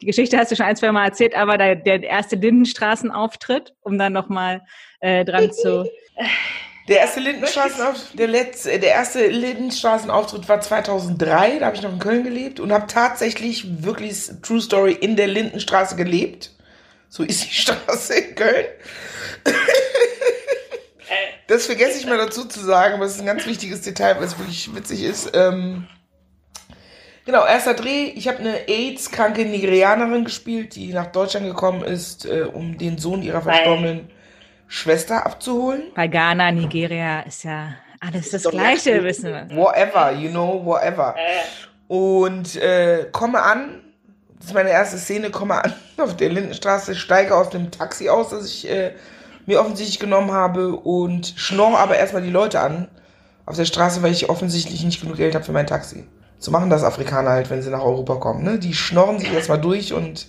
[0.00, 3.98] die Geschichte hast du schon ein, zwei Mal erzählt, aber der, der erste Lindenstraßenauftritt, um
[3.98, 4.62] dann nochmal
[5.00, 5.88] äh, dran zu.
[6.90, 12.00] Der erste Lindenstraßenauftritt, der letzte, der erste Lindenstraßenauftritt war 2003, da habe ich noch in
[12.00, 16.50] Köln gelebt und habe tatsächlich wirklich True Story in der Lindenstraße gelebt.
[17.08, 18.66] So ist die Straße in Köln.
[21.46, 24.24] Das vergesse ich mal dazu zu sagen, aber es ist ein ganz wichtiges Detail, weil
[24.24, 25.30] es wirklich witzig ist.
[25.34, 25.86] Ähm,
[27.24, 28.06] genau, erster Dreh.
[28.16, 33.22] Ich habe eine AIDS-kranke Nigerianerin gespielt, die nach Deutschland gekommen ist, äh, um den Sohn
[33.22, 34.10] ihrer verstorbenen
[34.70, 35.82] Schwester abzuholen.
[35.96, 39.48] Bei Ghana, Nigeria ist ja alles das Gleiche, wissen wir.
[39.56, 41.16] Whatever, you know, whatever.
[41.88, 43.80] Und äh, komme an,
[44.38, 48.30] das ist meine erste Szene, komme an auf der Lindenstraße, steige aus dem Taxi aus,
[48.30, 48.92] das ich äh,
[49.44, 52.86] mir offensichtlich genommen habe und schnorre aber erstmal die Leute an
[53.46, 56.06] auf der Straße, weil ich offensichtlich nicht genug Geld habe für mein Taxi.
[56.38, 58.44] So machen das Afrikaner halt, wenn sie nach Europa kommen.
[58.44, 58.60] Ne?
[58.60, 60.28] Die schnorren sich erstmal durch und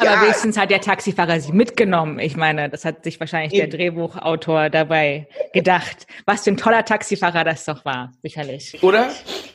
[0.00, 0.22] aber ja.
[0.22, 2.18] wenigstens hat der Taxifahrer sie mitgenommen.
[2.18, 6.06] Ich meine, das hat sich wahrscheinlich der Drehbuchautor dabei gedacht.
[6.26, 8.82] Was für ein toller Taxifahrer das doch war, sicherlich.
[8.82, 9.10] Oder?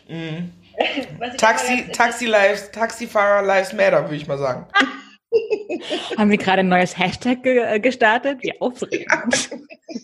[0.08, 0.52] Mhm.
[1.38, 4.68] Taxi, Taxi Lives, Taxifahrer Lives Matter, würde ich mal sagen.
[6.18, 8.40] Haben wir gerade ein neues Hashtag ge äh, gestartet?
[8.42, 9.50] Wie aufregend.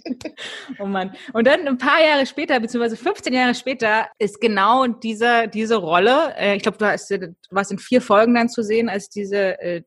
[0.79, 1.13] oh Mann.
[1.33, 6.33] Und dann ein paar Jahre später, beziehungsweise 15 Jahre später, ist genau diese, diese Rolle,
[6.37, 9.83] äh, ich glaube, du, du, warst in vier Folgen dann zu sehen, als diese äh,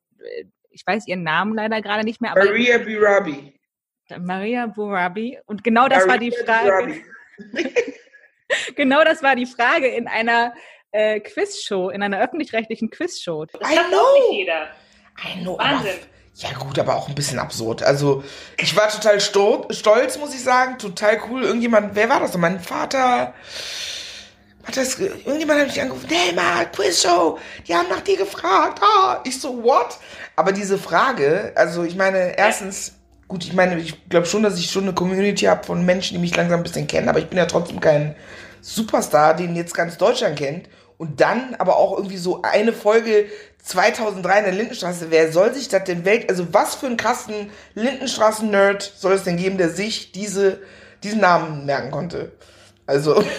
[0.70, 2.32] ich weiß ihren Namen leider gerade nicht mehr.
[2.32, 3.54] Aber Maria Burabi.
[4.18, 5.38] Maria Burabi.
[5.46, 7.02] Und genau das Maria war die Frage.
[8.76, 10.54] genau das war die Frage in einer
[10.90, 13.46] äh, Quizshow, in einer öffentlich-rechtlichen Quizshow.
[13.46, 14.30] Das I know.
[14.30, 14.68] nicht jeder.
[15.24, 15.58] I know.
[15.58, 15.98] Wahnsinn.
[16.34, 17.82] ja gut, aber auch ein bisschen absurd.
[17.82, 18.24] Also
[18.58, 20.78] ich war total stolz, muss ich sagen.
[20.78, 21.44] Total cool.
[21.44, 22.36] Irgendjemand, wer war das?
[22.36, 23.34] Mein Vater
[24.64, 28.80] hat das, irgendjemand hat mich angerufen, Nelma, Quizshow, die haben nach dir gefragt.
[28.82, 29.98] Ah, ich so, what?
[30.36, 32.92] Aber diese Frage, also ich meine, erstens,
[33.28, 36.20] gut, ich meine, ich glaube schon, dass ich schon eine Community habe von Menschen, die
[36.20, 38.16] mich langsam ein bisschen kennen, aber ich bin ja trotzdem kein
[38.60, 40.68] Superstar, den jetzt ganz Deutschland kennt.
[40.96, 43.26] Und dann aber auch irgendwie so eine Folge
[43.62, 45.10] 2003 in der Lindenstraße.
[45.10, 49.36] Wer soll sich das denn Welt, also was für einen krassen Lindenstraßen-Nerd soll es denn
[49.36, 50.60] geben, der sich diese,
[51.02, 52.32] diesen Namen merken konnte?
[52.86, 53.22] Also.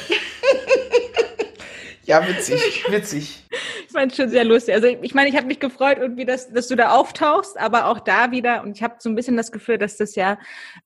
[2.05, 3.43] Ja, witzig, witzig.
[3.85, 4.75] Ich fand es schon sehr lustig.
[4.75, 7.99] Also ich meine, ich habe mich gefreut, irgendwie, dass, dass du da auftauchst, aber auch
[7.99, 10.37] da wieder, und ich habe so ein bisschen das Gefühl, dass das ja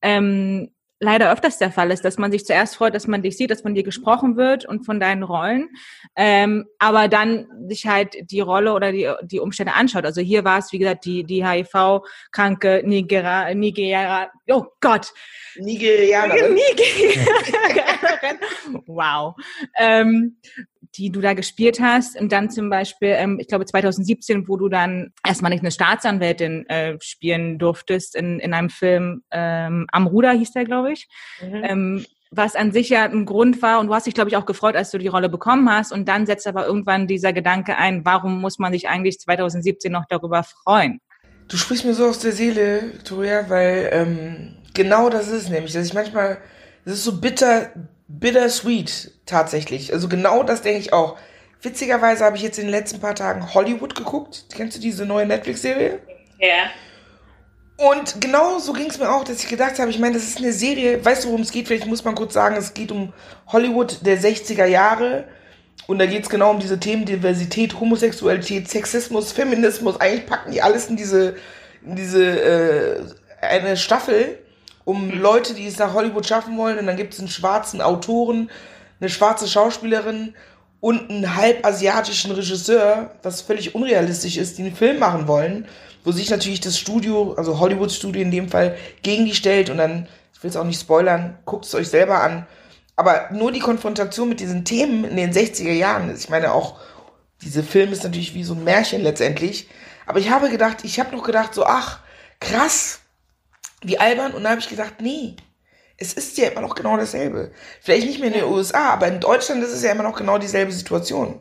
[0.02, 3.52] ähm, leider öfters der Fall ist, dass man sich zuerst freut, dass man dich sieht,
[3.52, 5.70] dass von dir gesprochen wird und von deinen Rollen,
[6.16, 10.06] ähm, aber dann sich halt die Rolle oder die, die Umstände anschaut.
[10.06, 15.14] Also hier war es, wie gesagt, die, die HIV-kranke Nigeria, Nigeria, oh Gott.
[15.58, 16.54] Nigerianerin.
[16.78, 18.40] Nigerianerin.
[18.86, 19.36] wow.
[19.78, 20.38] Ähm,
[20.96, 24.70] die du da gespielt hast und dann zum Beispiel, ähm, ich glaube 2017, wo du
[24.70, 30.32] dann erstmal nicht eine Staatsanwältin äh, spielen durftest in, in einem Film, ähm, Am Ruder
[30.32, 31.08] hieß der, glaube ich.
[31.42, 31.64] Mhm.
[31.64, 34.46] Ähm, was an sich ja ein Grund war und du hast dich, glaube ich, auch
[34.46, 38.06] gefreut, als du die Rolle bekommen hast und dann setzt aber irgendwann dieser Gedanke ein,
[38.06, 41.02] warum muss man sich eigentlich 2017 noch darüber freuen?
[41.48, 45.88] Du sprichst mir so aus der Seele, Victoria, weil ähm, genau das ist nämlich, dass
[45.88, 46.38] ich manchmal,
[46.86, 47.72] es ist so bitter,
[48.10, 49.94] bittersweet tatsächlich.
[49.94, 51.18] Also genau das denke ich auch.
[51.62, 54.46] Witzigerweise habe ich jetzt in den letzten paar Tagen Hollywood geguckt.
[54.54, 56.00] Kennst du diese neue Netflix-Serie?
[56.40, 56.70] Ja.
[57.78, 60.40] Und genau so ging es mir auch, dass ich gedacht habe, ich meine, das ist
[60.40, 61.68] eine Serie, weißt du, worum es geht?
[61.68, 63.14] Vielleicht muss man kurz sagen, es geht um
[63.48, 65.26] Hollywood der 60er Jahre.
[65.88, 70.00] Und da geht es genau um diese Themen Diversität, Homosexualität, Sexismus, Feminismus.
[70.00, 71.36] Eigentlich packen die alles in diese,
[71.86, 73.02] in diese äh,
[73.42, 74.40] eine Staffel.
[74.90, 76.80] Um Leute, die es nach Hollywood schaffen wollen.
[76.80, 78.50] Und dann gibt es einen schwarzen Autoren,
[79.00, 80.34] eine schwarze Schauspielerin
[80.80, 85.68] und einen halb asiatischen Regisseur, was völlig unrealistisch ist, die einen Film machen wollen,
[86.04, 89.78] wo sich natürlich das Studio, also Hollywood Studio in dem Fall, gegen die stellt und
[89.78, 92.48] dann, ich will es auch nicht spoilern, guckt es euch selber an.
[92.96, 96.80] Aber nur die Konfrontation mit diesen Themen in den 60er Jahren, ich meine auch,
[97.44, 99.70] diese Film ist natürlich wie so ein Märchen letztendlich.
[100.08, 102.00] Aber ich habe gedacht, ich habe noch gedacht, so, ach,
[102.40, 103.02] krass,
[103.82, 104.34] wie albern.
[104.34, 105.36] Und dann habe ich gesagt, nee,
[105.98, 107.52] es ist ja immer noch genau dasselbe.
[107.82, 110.38] Vielleicht nicht mehr in den USA, aber in Deutschland ist es ja immer noch genau
[110.38, 111.40] dieselbe Situation.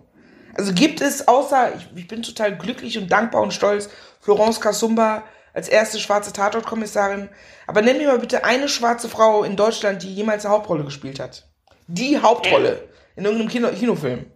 [0.55, 3.89] Also gibt es, außer, ich, ich bin total glücklich und dankbar und stolz,
[4.21, 5.23] Florence Kasumba
[5.55, 7.29] als erste schwarze Tatortkommissarin.
[7.67, 11.21] Aber nenn mir mal bitte eine schwarze Frau in Deutschland, die jemals eine Hauptrolle gespielt
[11.21, 11.47] hat.
[11.87, 14.27] Die Hauptrolle in irgendeinem Kino Kinofilm.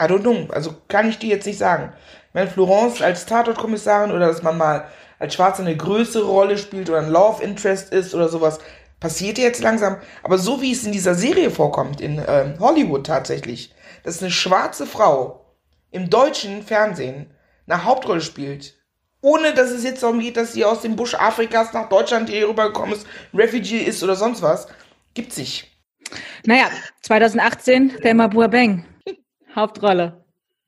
[0.00, 0.46] I don't know.
[0.52, 1.92] Also kann ich dir jetzt nicht sagen.
[2.28, 6.88] Ich meine, Florence als Tatortkommissarin oder dass man mal als Schwarze eine größere Rolle spielt
[6.90, 8.58] oder ein Love Interest ist oder sowas,
[9.00, 9.96] passiert jetzt langsam.
[10.22, 14.86] Aber so wie es in dieser Serie vorkommt, in ähm, Hollywood tatsächlich, dass eine schwarze
[14.86, 15.46] Frau
[15.90, 17.30] im deutschen Fernsehen
[17.66, 18.74] eine Hauptrolle spielt,
[19.20, 22.48] ohne dass es jetzt darum geht, dass sie aus dem Busch Afrikas nach Deutschland hier
[22.48, 24.68] rübergekommen ist, Refugee ist oder sonst was,
[25.14, 25.72] gibt's nicht.
[26.44, 26.68] Naja,
[27.02, 28.84] 2018, Thelma Burbank,
[29.54, 30.25] Hauptrolle.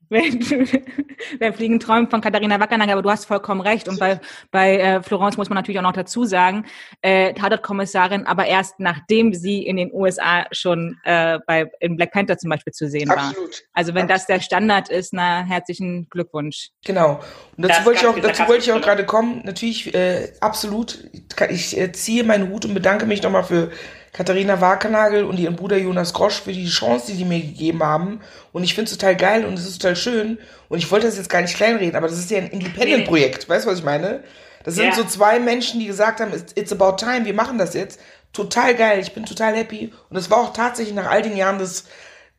[1.39, 3.87] Wer fliegen träumt von Katharina Wackernagel, aber du hast vollkommen recht.
[3.87, 4.19] Und bei,
[4.51, 6.65] bei äh, Florence muss man natürlich auch noch dazu sagen,
[7.01, 12.37] äh, Tatort-Kommissarin, aber erst nachdem sie in den USA schon äh, bei in Black Panther
[12.37, 13.29] zum Beispiel zu sehen war.
[13.29, 13.63] Absolut.
[13.73, 16.69] Also wenn das der Standard ist, na herzlichen Glückwunsch.
[16.85, 17.19] Genau.
[17.55, 19.41] Und dazu Das wollte ich auch, da dazu wollte ich auch gerade kommen.
[19.45, 21.09] Natürlich, äh, absolut.
[21.49, 23.71] Ich äh, ziehe meinen Hut und bedanke mich nochmal für
[24.13, 28.21] Katharina Wakernagel und ihren Bruder Jonas Grosch für die Chance, die die mir gegeben haben.
[28.51, 30.39] Und ich finde es total geil und es ist total schön.
[30.67, 33.47] Und ich wollte das jetzt gar nicht kleinreden, aber das ist ja ein Independent-Projekt.
[33.47, 34.23] Weißt du, was ich meine?
[34.63, 34.93] Das sind Ja.
[34.95, 37.99] so zwei Menschen, die gesagt haben, it's, it's about time, wir machen das jetzt.
[38.33, 39.91] Total geil, ich bin total happy.
[40.09, 41.85] Und es war auch tatsächlich nach all den Jahren des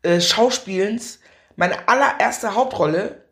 [0.02, 1.18] äh, Schauspielens
[1.56, 3.22] meine allererste Hauptrolle.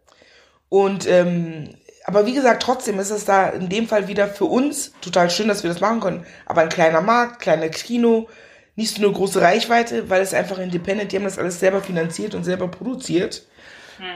[0.69, 1.75] Und ähm,
[2.09, 5.47] aber wie gesagt, trotzdem ist es da in dem Fall wieder für uns total schön,
[5.47, 6.25] dass wir das machen können.
[6.47, 8.29] Aber ein kleiner Markt, kleines Kino,
[8.77, 12.35] nicht so eine große Reichweite, weil es einfach independent, die haben das alles selber finanziert
[12.35, 13.47] und selber produziert.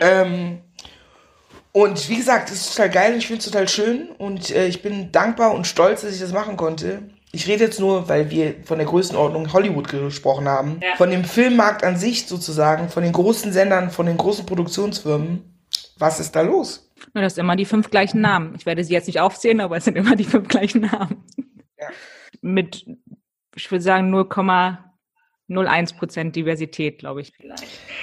[0.01, 0.61] Ähm,
[1.73, 4.69] und wie gesagt, es ist total geil und ich finde es total schön und äh,
[4.69, 7.03] ich bin dankbar und stolz, dass ich das machen konnte.
[7.31, 10.81] Ich rede jetzt nur, weil wir von der Größenordnung Hollywood gesprochen haben.
[10.83, 10.97] Ja.
[10.97, 15.52] Von dem Filmmarkt an sich sozusagen, von den großen Sendern, von den großen Produktionsfirmen.
[16.03, 16.91] Was ist da los?
[17.15, 18.57] Nur das sind immer die fünf gleichen Namen.
[18.57, 21.25] Ich werde sie jetzt nicht aufzählen, aber es sind immer die fünf gleichen Namen.
[21.79, 21.91] Ja.
[22.41, 22.85] Mit,
[23.55, 27.33] ich würde sagen, 0,01 Prozent Diversität, glaube ich.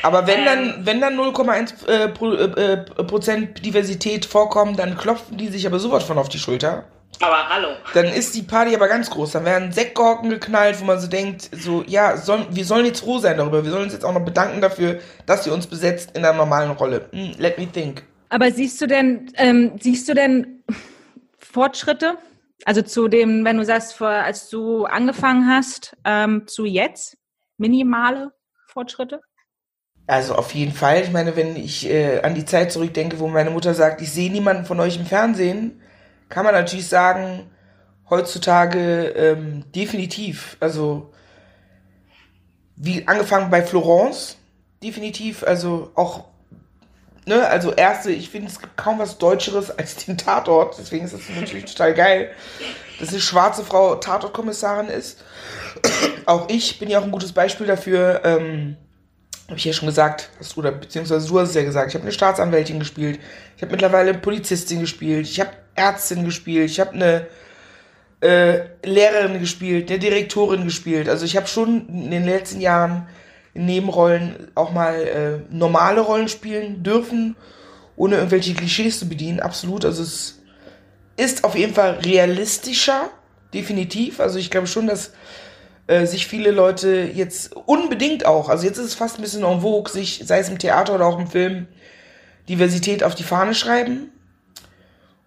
[0.01, 0.45] Aber wenn Ähm.
[0.45, 5.79] dann, wenn dann 0,1 äh, äh, äh, Prozent Diversität vorkommt, dann klopfen die sich aber
[5.79, 6.85] sowas von auf die Schulter.
[7.21, 7.69] Aber hallo.
[7.93, 9.33] Dann ist die Party aber ganz groß.
[9.33, 13.19] Dann werden Sektgorken geknallt, wo man so denkt, so, ja, sollen, wir sollen jetzt froh
[13.19, 13.63] sein darüber.
[13.63, 16.71] Wir sollen uns jetzt auch noch bedanken dafür, dass sie uns besetzt in einer normalen
[16.71, 17.09] Rolle.
[17.11, 18.03] Hm, let me think.
[18.29, 20.63] Aber siehst du denn, ähm, siehst du denn
[21.39, 22.17] Fortschritte?
[22.65, 27.17] Also zu dem, wenn du sagst, vor, als du angefangen hast, ähm, zu jetzt,
[27.57, 28.31] minimale
[28.67, 29.21] Fortschritte?
[30.07, 31.01] Also auf jeden Fall.
[31.01, 34.31] Ich meine, wenn ich äh, an die Zeit zurückdenke, wo meine Mutter sagt, ich sehe
[34.31, 35.81] niemanden von euch im Fernsehen,
[36.29, 37.49] kann man natürlich sagen,
[38.09, 40.57] heutzutage ähm, definitiv.
[40.59, 41.11] Also
[42.75, 44.37] wie angefangen bei Florence,
[44.81, 45.43] definitiv.
[45.43, 46.25] Also auch,
[47.25, 50.77] ne, also erste, ich finde, es gibt kaum was Deutscheres als den Tatort.
[50.79, 52.31] Deswegen ist das natürlich total geil,
[52.99, 55.23] dass eine schwarze Frau Tatortkommissarin ist.
[56.25, 58.21] auch ich bin ja auch ein gutes Beispiel dafür.
[58.23, 58.77] Ähm,
[59.47, 61.95] habe ich ja schon gesagt, hast du, oder beziehungsweise du hast es ja gesagt, ich
[61.95, 63.19] habe eine Staatsanwältin gespielt,
[63.55, 67.27] ich habe mittlerweile eine Polizistin gespielt, ich habe Ärztin gespielt, ich habe eine
[68.21, 71.07] äh, Lehrerin gespielt, eine Direktorin gespielt.
[71.07, 73.07] Also ich habe schon in den letzten Jahren
[73.53, 77.35] in Nebenrollen auch mal äh, normale Rollen spielen dürfen,
[77.95, 79.85] ohne irgendwelche Klischees zu bedienen, absolut.
[79.85, 80.39] Also es
[81.17, 83.09] ist auf jeden Fall realistischer,
[83.53, 84.19] definitiv.
[84.19, 85.11] Also ich glaube schon, dass
[85.87, 89.61] äh, sich viele Leute jetzt unbedingt auch, also jetzt ist es fast ein bisschen en
[89.61, 91.67] vogue, sich, sei es im Theater oder auch im Film,
[92.47, 94.11] Diversität auf die Fahne schreiben.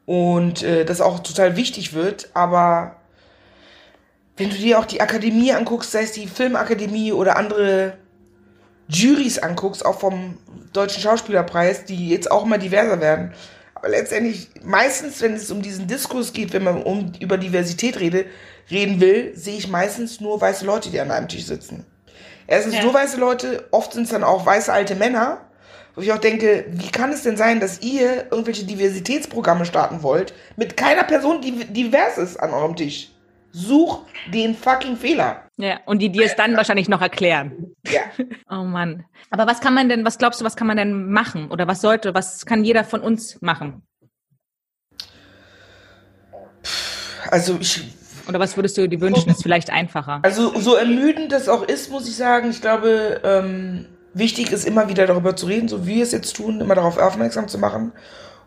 [0.06, 2.96] Und äh, das auch total wichtig wird, aber
[4.36, 7.98] wenn du dir auch die Akademie anguckst, sei es die Filmakademie oder andere
[8.88, 10.38] Juries anguckst, auch vom
[10.72, 13.32] Deutschen Schauspielerpreis, die jetzt auch immer diverser werden.
[13.74, 18.24] Aber letztendlich, meistens, wenn es um diesen Diskurs geht, wenn man um, über Diversität rede,
[18.70, 21.84] reden will, sehe ich meistens nur weiße Leute, die an einem Tisch sitzen.
[22.46, 22.82] Erstens Ja.
[22.82, 25.40] nur weiße Leute, oft sind es dann auch weiße alte Männer,
[25.94, 30.32] wo ich auch denke, wie kann es denn sein, dass ihr irgendwelche Diversitätsprogramme starten wollt,
[30.56, 33.10] mit keiner Person, die divers ist an eurem Tisch?
[33.54, 34.00] Such
[34.32, 35.42] den fucking Fehler.
[35.58, 37.74] Ja, und die dir es dann wahrscheinlich noch erklären.
[37.86, 38.00] Ja.
[38.50, 39.04] Oh Mann.
[39.30, 41.50] Aber was kann man denn, was glaubst du, was kann man denn machen?
[41.50, 43.82] Oder was sollte, was kann jeder von uns machen?
[47.30, 47.82] Also ich
[48.28, 49.30] Oder was würdest du dir wünschen?
[49.30, 50.20] Ist vielleicht einfacher.
[50.22, 54.88] Also so ermüdend das auch ist, muss ich sagen, ich glaube, ähm, wichtig ist immer
[54.88, 57.92] wieder darüber zu reden, so wie wir es jetzt tun, immer darauf aufmerksam zu machen.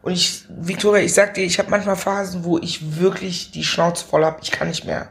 [0.02, 4.06] Und ich, Victoria, ich sag dir, ich habe manchmal Phasen, wo ich wirklich die Schnauze
[4.06, 4.42] voll hab.
[4.44, 5.10] Ich kann nicht mehr.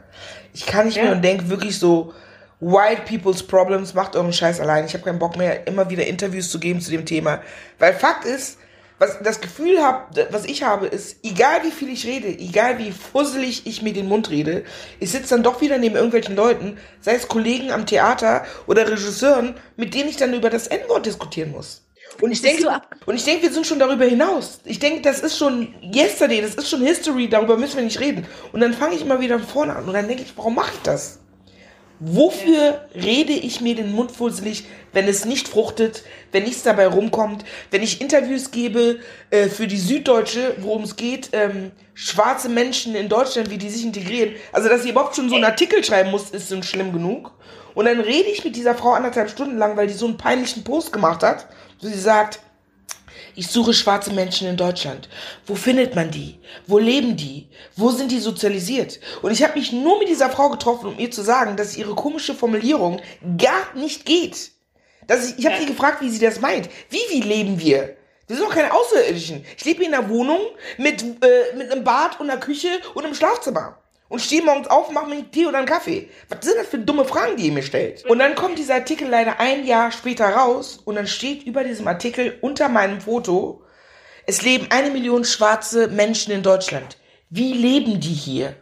[0.53, 1.03] Ich kann nicht Ja.
[1.03, 2.13] mehr und denk wirklich so,
[2.61, 4.85] White People's Problems, macht euren Scheiß allein.
[4.85, 7.41] Ich habe keinen Bock mehr, immer wieder Interviews zu geben zu dem Thema.
[7.77, 8.57] Weil Fakt ist,
[8.99, 12.91] was das Gefühl hab, was ich habe, ist, egal wie viel ich rede, egal wie
[12.91, 14.63] fusselig ich mir den Mund rede,
[14.99, 19.55] ich sitze dann doch wieder neben irgendwelchen Leuten, sei es Kollegen am Theater oder Regisseuren,
[19.75, 21.81] mit denen ich dann über das N-Wort diskutieren muss.
[22.21, 22.69] Und ich denke, so
[23.05, 24.59] und ich denke, wir sind schon darüber hinaus.
[24.63, 28.25] Ich denke, das ist schon yesterday, das ist schon History, darüber müssen wir nicht reden.
[28.53, 30.71] Und dann fange ich immer wieder von vorne an und dann denke ich, warum mache
[30.73, 31.19] ich das?
[31.99, 37.45] Wofür rede ich mir den Mund fusselig, wenn es nicht fruchtet, wenn nichts dabei rumkommt,
[37.71, 43.07] wenn ich Interviews gebe äh, für die Süddeutsche, worum es geht, ähm, schwarze Menschen in
[43.07, 44.35] Deutschland, wie die sich integrieren.
[44.51, 47.31] Also, dass ich überhaupt schon so einen Artikel schreiben muss, ist schon schlimm genug.
[47.75, 50.63] Und dann rede ich mit dieser Frau anderthalb Stunden lang, weil die so einen peinlichen
[50.63, 51.47] Post gemacht hat,
[51.81, 52.39] wo sie sagt,
[53.35, 55.09] ich suche schwarze Menschen in Deutschland.
[55.45, 56.39] Wo findet man die?
[56.67, 57.47] Wo leben die?
[57.75, 58.99] Wo sind die sozialisiert?
[59.21, 61.95] Und ich habe mich nur mit dieser Frau getroffen, um ihr zu sagen, dass ihre
[61.95, 63.01] komische Formulierung
[63.37, 64.51] gar nicht geht.
[65.07, 66.69] Dass ich ich habe sie gefragt, wie sie das meint.
[66.89, 67.97] Wie, wie leben wir?
[68.27, 69.45] Wir sind doch keine Außerirdischen.
[69.55, 70.39] Ich lebe in einer Wohnung
[70.77, 73.77] mit, äh, mit einem Bad und einer Küche und einem Schlafzimmer.
[74.07, 76.09] Und stehe morgens auf, mache mir einen Tee oder einen Kaffee.
[76.29, 78.05] Was sind das für dumme Fragen, die ihr mir stellt?
[78.05, 81.87] Und dann kommt dieser Artikel leider ein Jahr später raus und dann steht über diesem
[81.87, 83.63] Artikel unter meinem Foto,
[84.27, 86.97] es leben eine Million schwarze Menschen in Deutschland.
[87.29, 88.55] Wie leben die hier?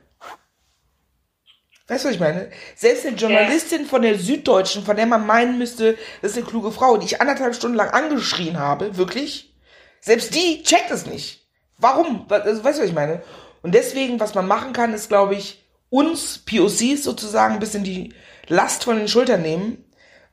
[1.88, 2.50] Weißt du, was ich meine?
[2.76, 6.72] Selbst eine Journalistin von der Süddeutschen, von der man meinen müsste, das ist eine kluge
[6.72, 9.54] Frau, die ich anderthalb Stunden lang angeschrien habe, wirklich,
[10.00, 11.46] selbst die checkt es nicht.
[11.78, 12.26] Warum?
[12.30, 13.22] Also, weißt du, was ich meine?
[13.64, 18.14] Und deswegen, was man machen kann, ist, glaube ich, uns POCs sozusagen ein bisschen die
[18.48, 19.84] Last von den Schultern nehmen,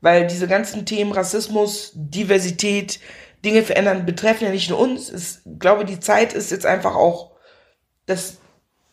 [0.00, 3.00] weil diese ganzen Themen Rassismus, Diversität,
[3.44, 5.10] Dinge verändern, betreffen ja nicht nur uns.
[5.10, 7.32] Ich glaube, die Zeit ist jetzt einfach auch,
[8.06, 8.38] dass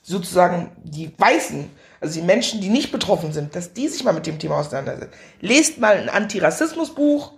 [0.04, 1.70] sozusagen die Weißen,
[2.00, 5.18] also die Menschen, die nicht betroffen sind, dass die sich mal mit dem Thema auseinandersetzen.
[5.42, 7.34] Lest mal ein Antirassismusbuch,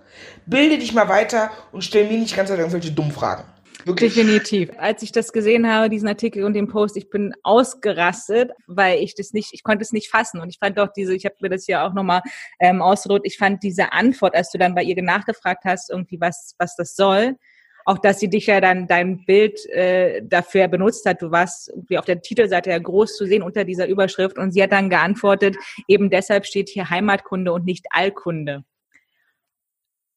[0.46, 3.44] bilde dich mal weiter und stell mir nicht Zeit irgendwelche dummen Fragen.
[3.86, 4.14] Wirklich.
[4.14, 4.72] Definitiv.
[4.78, 9.16] Als ich das gesehen habe, diesen Artikel und den Post, ich bin ausgerastet, weil ich
[9.16, 10.42] das nicht, ich konnte es nicht fassen.
[10.42, 12.22] Und ich fand auch diese, ich habe mir das ja auch nochmal
[12.60, 16.56] ähm, ausgedrückt, ich fand diese Antwort, als du dann bei ihr nachgefragt hast, irgendwie was,
[16.58, 17.38] was das soll,
[17.86, 21.22] auch dass sie dich ja dann dein Bild äh, dafür benutzt hat.
[21.22, 24.62] Du warst irgendwie auf der Titelseite ja groß zu sehen unter dieser Überschrift und sie
[24.62, 25.56] hat dann geantwortet,
[25.88, 28.64] eben deshalb steht hier Heimatkunde und nicht Allkunde.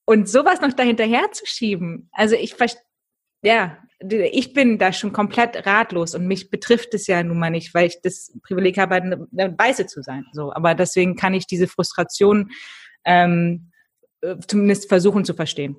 [0.05, 2.83] Und sowas noch dahinterher zu schieben, also ich verstehe,
[3.43, 3.79] ja,
[4.11, 7.87] ich bin da schon komplett ratlos und mich betrifft es ja nun mal nicht, weil
[7.87, 10.25] ich das Privileg habe, eine, Weiße zu sein.
[10.33, 12.51] So, aber deswegen kann ich diese Frustration
[13.05, 13.71] ähm,
[14.23, 15.77] äh, zumindest versuchen zu verstehen.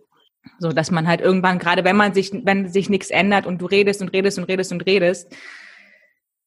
[0.59, 3.65] So, dass man halt irgendwann, gerade wenn man sich, wenn sich nichts ändert und du
[3.65, 5.33] redest und redest und redest und redest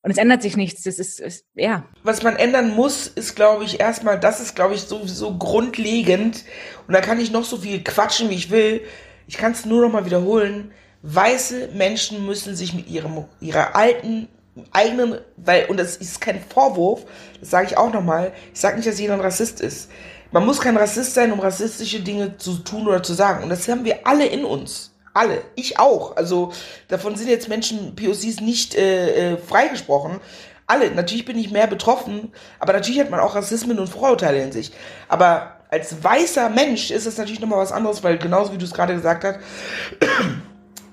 [0.02, 3.64] und es ändert sich nichts, das ist, ist ja, was man ändern muss, ist, glaube
[3.64, 6.44] ich, erstmal, das ist, glaube ich, sowieso grundlegend.
[6.86, 8.82] Und da kann ich noch so viel quatschen, wie ich will.
[9.26, 10.72] Ich kann es nur noch mal wiederholen.
[11.02, 14.28] Weiße Menschen müssen sich mit ihrem, ihrer alten,
[14.72, 17.04] eigenen, weil, und das ist kein Vorwurf,
[17.40, 18.32] das sage ich auch noch mal.
[18.52, 19.90] Ich sage nicht, dass jeder ein Rassist ist.
[20.32, 23.44] Man muss kein Rassist sein, um rassistische Dinge zu tun oder zu sagen.
[23.44, 24.92] Und das haben wir alle in uns.
[25.14, 25.42] Alle.
[25.54, 26.16] Ich auch.
[26.16, 26.52] Also
[26.88, 30.20] davon sind jetzt Menschen, POCs, nicht äh, äh, freigesprochen.
[30.66, 30.90] Alle.
[30.90, 34.72] Natürlich bin ich mehr betroffen, aber natürlich hat man auch Rassismen und Vorurteile in sich.
[35.08, 38.74] Aber als weißer Mensch ist es natürlich nochmal was anderes, weil genauso wie du es
[38.74, 39.38] gerade gesagt hast,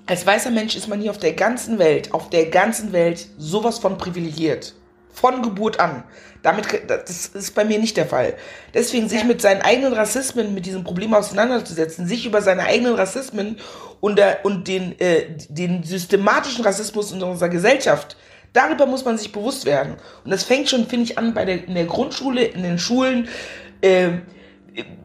[0.06, 3.80] als weißer Mensch ist man hier auf der ganzen Welt, auf der ganzen Welt sowas
[3.80, 4.74] von privilegiert.
[5.14, 6.04] Von Geburt an.
[6.42, 8.34] Damit, das ist bei mir nicht der Fall.
[8.74, 13.58] Deswegen sich mit seinen eigenen Rassismen, mit diesem Problem auseinanderzusetzen, sich über seine eigenen Rassismen
[14.02, 18.18] und, und den, äh, den systematischen Rassismus in unserer Gesellschaft,
[18.52, 19.96] darüber muss man sich bewusst werden.
[20.26, 23.30] Und das fängt schon, finde ich, an bei der, in der Grundschule, in den Schulen,
[23.82, 24.10] äh,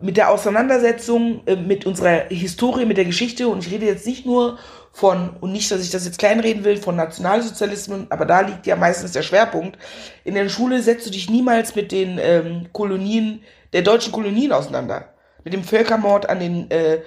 [0.01, 3.49] mit der Auseinandersetzung äh, mit unserer Historie, mit der Geschichte.
[3.49, 4.59] Und ich rede jetzt nicht nur
[4.93, 8.77] von, und nicht, dass ich das jetzt kleinreden will, von Nationalsozialismus, aber da liegt ja
[8.77, 9.79] meistens der Schwerpunkt.
[10.25, 15.15] In der Schule setzt du dich niemals mit den ähm, Kolonien, der deutschen Kolonien auseinander.
[15.45, 17.01] Mit dem Völkermord an den äh,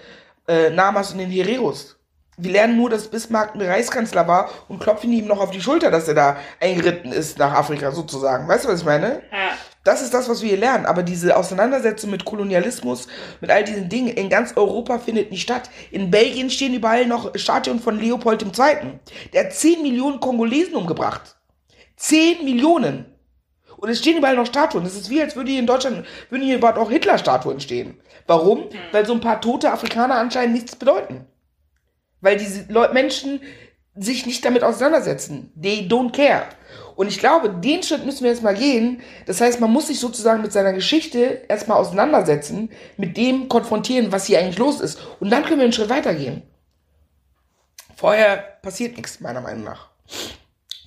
[0.48, 1.98] äh, Namas und den Hereros.
[2.38, 5.91] Wir lernen nur, dass Bismarck ein Reichskanzler war und klopfen ihm noch auf die Schulter,
[5.91, 8.48] dass er da eingeritten ist nach Afrika sozusagen.
[8.48, 9.22] Weißt du, was ich meine?
[9.32, 9.52] Ja.
[9.84, 10.86] Das ist das, was wir hier lernen.
[10.86, 13.08] Aber diese Auseinandersetzung mit Kolonialismus,
[13.39, 15.70] mit all diesen Dingen in ganz Europa findet nicht statt.
[15.89, 19.00] In Belgien stehen überall noch Statuen von Leopold II.
[19.34, 21.36] Der hat 10 Millionen Kongolesen umgebracht.
[21.98, 23.06] 10 Millionen.
[23.78, 24.84] Und es stehen überall noch Statuen.
[24.84, 28.00] Das ist wie, als würde hier in Deutschland, würden hier überhaupt auch Hitler-Statuen stehen.
[28.28, 28.70] Warum?
[28.91, 31.26] Weil so ein paar tote Afrikaner anscheinend nichts bedeuten.
[32.22, 33.41] Weil diese Leu Menschen
[33.96, 35.52] sich nicht damit auseinandersetzen.
[35.62, 36.46] They don't care.
[36.96, 39.02] Und ich glaube, den Schritt müssen wir jetzt mal gehen.
[39.26, 44.26] Das heißt, man muss sich sozusagen mit seiner Geschichte erstmal auseinandersetzen, mit dem konfrontieren, was
[44.26, 45.00] hier eigentlich los ist.
[45.20, 46.44] Und dann können wir einen Schritt weitergehen.
[47.96, 49.90] Vorher passiert nichts, meiner Meinung nach.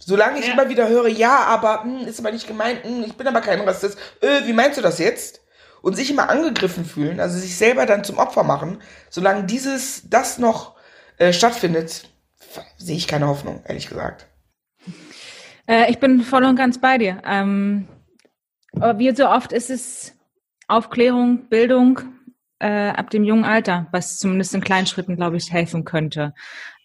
[0.01, 0.53] Solange ich Ja.
[0.55, 3.61] immer wieder höre, ja, aber hm, ist aber nicht gemeint, hm, ich bin aber kein
[3.61, 5.41] Rassist, äh, wie meinst du das jetzt?
[5.81, 10.39] Und sich immer angegriffen fühlen, also sich selber dann zum Opfer machen, solange dieses, das
[10.39, 10.75] noch
[11.19, 12.09] äh, stattfindet,
[12.77, 14.27] sehe ich keine Hoffnung, ehrlich gesagt.
[15.67, 17.23] Äh, ich bin voll und ganz bei dir.
[17.25, 17.89] Ähm,
[18.73, 20.15] aber wie so oft ist es
[20.69, 22.01] Aufklärung, Bildung
[22.59, 26.35] äh, ab dem jungen Alter, was zumindest in kleinen Schritten, glaube ich, helfen könnte.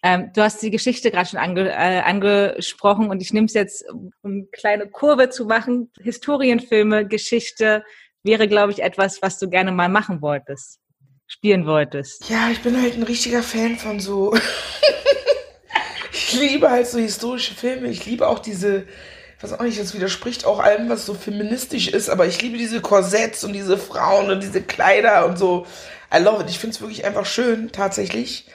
[0.02, 3.84] Ähm, du hast die Geschichte gerade schon ange, äh, angesprochen und ich nehme es jetzt,
[3.90, 5.90] um eine kleine Kurve zu machen.
[6.00, 7.84] Historienfilme, Geschichte
[8.22, 10.80] wäre, glaube ich, etwas, was du gerne mal machen wolltest,
[11.26, 12.28] spielen wolltest.
[12.28, 14.34] Ja, ich bin halt ein richtiger Fan von so.
[16.20, 17.88] ich liebe halt so historische Filme.
[17.88, 18.84] Ich liebe auch diese,
[19.36, 22.58] ich weiß auch nicht, das widerspricht auch allem, was so feministisch ist, aber ich liebe
[22.58, 25.66] diese Korsetts und diese Frauen und diese Kleider und so.
[26.14, 26.50] I love it.
[26.50, 28.46] Ich finde es wirklich einfach schön, tatsächlich.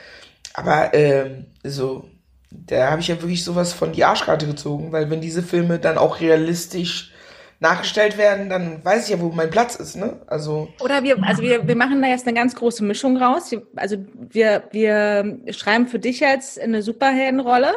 [0.54, 2.10] Aber ähm, so,
[2.51, 5.97] da habe ich ja wirklich sowas von die Arschkarte gezogen, weil wenn diese Filme dann
[5.97, 7.12] auch realistisch
[7.59, 10.21] nachgestellt werden, dann weiß ich ja, wo mein Platz ist, ne?
[10.27, 10.67] Also.
[10.81, 13.51] Oder wir, also wir, wir machen da jetzt eine ganz große Mischung raus.
[13.51, 17.73] Wir- Also wir, wir schreiben für dich jetzt eine Superheldenrolle,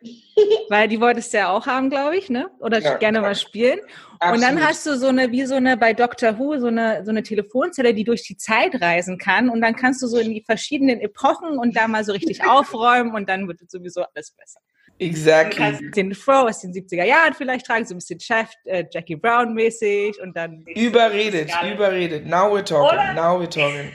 [0.68, 2.50] weil die wolltest du ja auch haben, glaube ich, ne?
[2.58, 3.30] Oder Ja, gerne klar.
[3.30, 3.78] mal spielen.
[3.80, 4.62] Und dann absolut.
[4.68, 6.38] hast du so eine, wie so eine bei Dr.
[6.38, 9.48] Who, so eine, so eine Telefonzelle, die durch die Zeit reisen kann.
[9.50, 13.14] Und dann kannst du so in die verschiedenen Epochen und da mal so richtig aufräumen
[13.14, 14.60] und dann wird sowieso alles besser.
[14.98, 15.90] Exactly.
[15.90, 19.52] Den Fro aus den 70er Jahren vielleicht tragen, so ein bisschen Chef, äh, Jackie Brown
[19.52, 22.26] mäßig und dann Überredet, überredet.
[22.26, 23.12] Now we're talking, Oder?
[23.12, 23.90] now we're talking.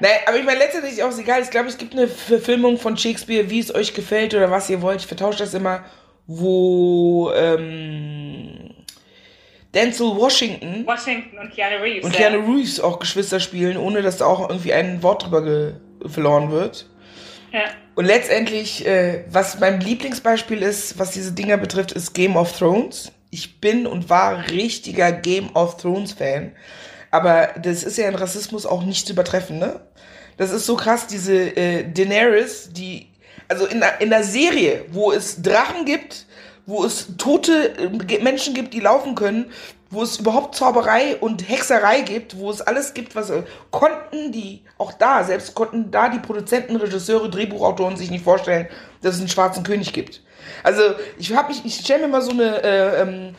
[0.00, 1.42] Nein, aber ich meine, letztendlich ist auch egal.
[1.42, 4.80] Ich glaube, es gibt eine Verfilmung von Shakespeare, wie es euch gefällt oder was ihr
[4.82, 5.00] wollt.
[5.00, 5.84] Ich vertausche das immer,
[6.26, 8.70] wo ähm,
[9.74, 12.04] Denzel Washington Washington und Keanu Reeves.
[12.04, 12.12] und.
[12.12, 15.74] Keanu Reeves auch Geschwister spielen, ohne dass da auch irgendwie ein Wort drüber
[16.06, 16.88] verloren wird.
[17.94, 23.12] Und letztendlich, äh, was mein Lieblingsbeispiel ist, was diese Dinger betrifft, ist Game of Thrones.
[23.30, 26.52] Ich bin und war richtiger Game of Thrones Fan.
[27.10, 29.80] Aber das ist ja in Rassismus auch nicht zu übertreffen, ne?
[30.36, 33.06] Das ist so krass, diese äh, Daenerys, die,
[33.46, 36.26] also in, in der Serie, wo es Drachen gibt,
[36.66, 39.46] wo es tote äh, Menschen gibt, die laufen können,
[39.94, 44.64] wo es überhaupt Zauberei und Hexerei gibt, wo es alles gibt, was äh, konnten die,
[44.78, 48.68] auch da, selbst konnten da die Produzenten, Regisseure, Drehbuchautoren sich nicht vorstellen,
[49.02, 50.22] dass es einen schwarzen König gibt.
[50.62, 50.82] Also
[51.18, 53.34] ich habe mich, ich stelle mir mal so eine äh, ähm,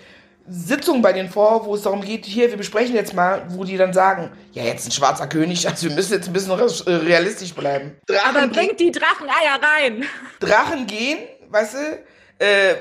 [0.47, 3.77] Sitzung bei denen vor, wo es darum geht, hier, wir besprechen jetzt mal, wo die
[3.77, 7.53] dann sagen, ja, jetzt ein schwarzer König, also wir müssen jetzt ein bisschen äh, realistisch
[7.53, 7.97] bleiben.
[8.05, 10.05] Drachen, Aber bringt die Dracheneier rein.
[10.39, 11.17] Drachen gehen,
[11.49, 12.75] weißt du, äh,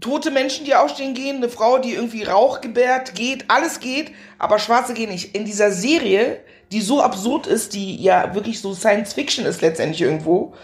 [0.00, 4.58] tote Menschen, die aufstehen, gehen, eine Frau, die irgendwie Rauch gebärt, geht, alles geht, aber
[4.58, 5.34] Schwarze gehen nicht.
[5.34, 6.40] In dieser Serie,
[6.72, 10.54] die so absurd ist, die ja wirklich so Science Fiction ist letztendlich irgendwo,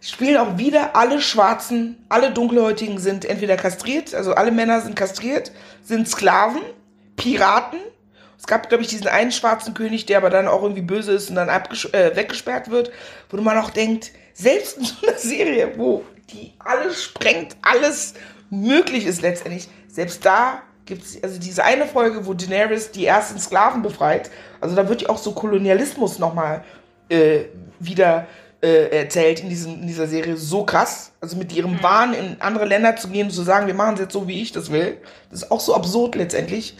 [0.00, 5.52] spielen auch wieder alle Schwarzen, alle Dunkelhäutigen sind entweder kastriert, also alle Männer sind kastriert,
[5.82, 6.62] sind Sklaven,
[7.16, 7.78] Piraten.
[8.38, 11.28] Es gab, glaube ich, diesen einen schwarzen König, der aber dann auch irgendwie böse ist
[11.28, 12.92] und dann äh, weggesperrt wird,
[13.30, 18.14] wo man auch denkt, selbst in so einer Serie, wo die alles sprengt, alles
[18.50, 23.38] möglich ist letztendlich, selbst da gibt es, also diese eine Folge, wo Daenerys die ersten
[23.38, 24.30] Sklaven befreit,
[24.60, 26.64] also da wird ja auch so Kolonialismus nochmal
[27.08, 27.44] äh,
[27.78, 28.26] wieder
[28.60, 31.12] äh, erzählt in, diesem, in dieser Serie so krass.
[31.20, 34.00] Also mit ihrem Wahn in andere Länder zu gehen und zu sagen, wir machen es
[34.00, 34.98] jetzt so, wie ich das will.
[35.30, 36.76] Das ist auch so absurd letztendlich.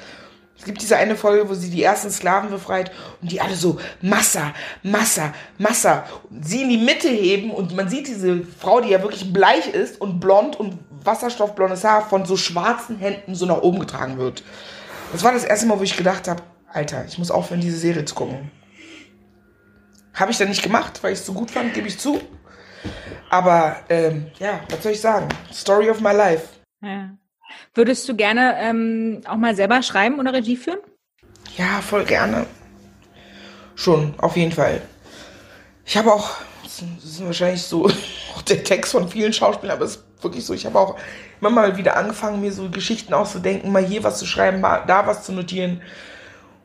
[0.58, 2.90] Es gibt diese eine Folge, wo sie die ersten Sklaven befreit
[3.22, 6.04] und die alle so Massa, Massa, Massa.
[6.30, 9.72] Und sie in die Mitte heben und man sieht diese Frau, die ja wirklich bleich
[9.72, 14.42] ist und blond und wasserstoffblondes Haar von so schwarzen Händen so nach oben getragen wird.
[15.12, 16.42] Das war das erste Mal, wo ich gedacht habe,
[16.72, 18.50] Alter, ich muss aufhören, diese Serie zu gucken.
[20.14, 22.20] Habe ich dann nicht gemacht, weil ich es so gut fand, gebe ich zu.
[23.30, 25.28] Aber ähm, ja, was soll ich sagen?
[25.52, 26.48] Story of my life.
[26.82, 27.10] Ja.
[27.74, 30.80] Würdest du gerne ähm, auch mal selber schreiben oder Regie führen?
[31.56, 32.46] Ja, voll gerne.
[33.74, 34.82] Schon, auf jeden Fall.
[35.84, 37.86] Ich habe auch Das ist wahrscheinlich so
[38.34, 40.54] auch der Text von vielen Schauspielern, aber es wirklich so.
[40.54, 40.96] Ich habe auch
[41.40, 45.06] immer mal wieder angefangen, mir so Geschichten auszudenken, mal hier was zu schreiben, mal da
[45.06, 45.80] was zu notieren.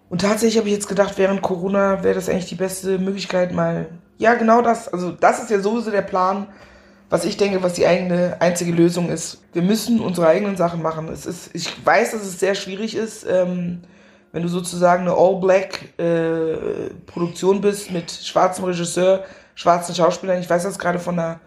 [0.10, 3.88] Und tatsächlich habe ich jetzt gedacht, während Corona wäre das eigentlich die beste Möglichkeit, mal,
[4.18, 4.88] ja, genau das.
[4.88, 6.48] Also, das ist ja sowieso der Plan,
[7.10, 9.44] was ich denke, was die eigene, einzige Lösung ist.
[9.54, 11.10] Wir müssen unsere eigenen Sachen machen.
[11.10, 13.82] Es ist, ich weiß, dass es sehr schwierig ist, ähm,
[14.32, 19.26] wenn du sozusagen eine All-Black-Produktion äh, bist mit schwarzem Regisseur,
[19.56, 20.40] schwarzen Schauspielern.
[20.40, 21.40] Ich weiß das gerade von einer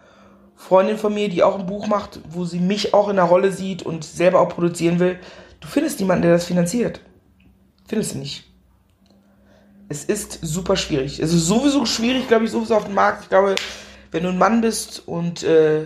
[0.57, 3.51] Freundin von mir, die auch ein Buch macht, wo sie mich auch in der Rolle
[3.51, 5.19] sieht und selber auch produzieren will.
[5.59, 6.99] Du findest niemanden, der das finanziert.
[7.87, 8.43] Findest du nicht.
[9.87, 11.19] Es ist super schwierig.
[11.19, 13.23] Es ist sowieso schwierig, glaube ich, sowieso auf dem Markt.
[13.23, 13.55] Ich glaube,
[14.11, 15.81] wenn du ein Mann bist und äh,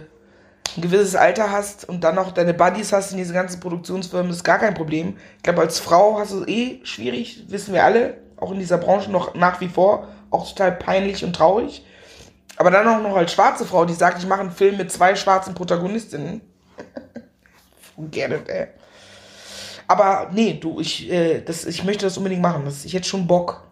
[0.78, 4.44] ein gewisses Alter hast und dann noch deine Buddies hast in diesen ganzen Produktionsfirmen, ist
[4.44, 5.18] gar kein Problem.
[5.38, 8.78] Ich glaube, als Frau hast du es eh schwierig, wissen wir alle, auch in dieser
[8.78, 11.84] Branche noch nach wie vor, auch total peinlich und traurig.
[12.58, 15.16] Aber dann auch noch als schwarze Frau, die sagt, ich mache einen Film mit zwei
[15.16, 16.42] schwarzen Protagonistinnen.
[17.98, 18.68] Gerne, ey.
[19.88, 22.64] Aber nee, du, ich, äh, das, ich möchte das unbedingt machen.
[22.66, 23.72] Das, ich hätte schon Bock,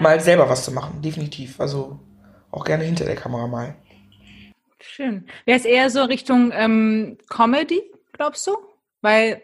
[0.00, 1.60] mal selber was zu machen, definitiv.
[1.60, 1.98] Also
[2.50, 3.74] auch gerne hinter der Kamera mal.
[4.80, 5.26] Schön.
[5.44, 8.56] Wäre es eher so Richtung ähm, Comedy, glaubst du?
[9.00, 9.42] Weil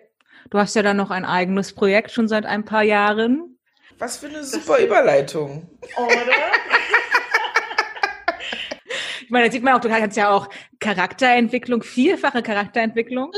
[0.50, 3.58] du hast ja dann noch ein eigenes Projekt schon seit ein paar Jahren.
[3.98, 5.68] Was für eine super Überleitung.
[5.96, 6.12] Oder?
[9.28, 10.48] ich meine, da sieht man auch, du kannst ja auch
[10.80, 13.30] Charakterentwicklung, vierfache Charakterentwicklung.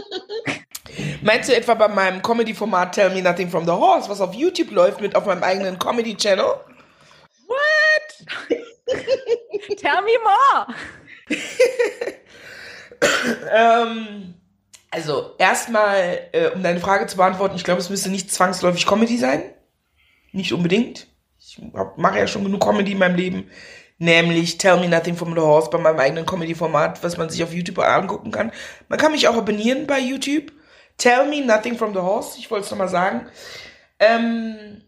[1.22, 4.70] Meinst du etwa bei meinem Comedy-Format Tell Me Nothing from the Horse, was auf YouTube
[4.70, 6.45] läuft, mit auf meinem eigenen Comedy-Channel?
[7.49, 7.59] What?
[9.78, 10.68] Tell me more.
[13.53, 14.34] ähm,
[14.93, 19.18] also, erstmal, äh, um deine Frage zu beantworten, ich glaube, es müsste nicht zwangsläufig Comedy
[19.18, 19.43] sein.
[20.30, 21.09] Nicht unbedingt.
[21.41, 21.61] Ich
[21.97, 23.51] mache ja schon genug Comedy in meinem Leben.
[24.01, 27.53] Nämlich Tell Me Nothing from the Horse bei meinem eigenen Comedy-Format, was man sich auf
[27.53, 28.51] YouTube angucken kann.
[28.88, 30.53] Man kann mich auch abonnieren bei YouTube.
[30.98, 33.28] Tell Me Nothing from the Horse, ich wollte es nochmal sagen.
[33.98, 34.82] Ähm,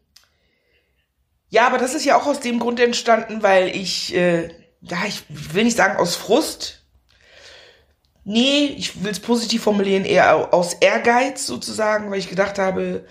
[1.50, 4.48] ja, aber das ist ja auch aus dem Grund entstanden, weil ich äh,
[4.82, 6.82] ja, ich will nicht sagen aus Frust.
[8.24, 13.04] Nee, ich will es positiv formulieren, eher aus Ehrgeiz sozusagen, weil ich gedacht habe,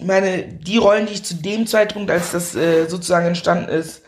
[0.00, 4.02] meine, die Rollen, die ich zu dem Zeitpunkt, als das äh, sozusagen entstanden ist,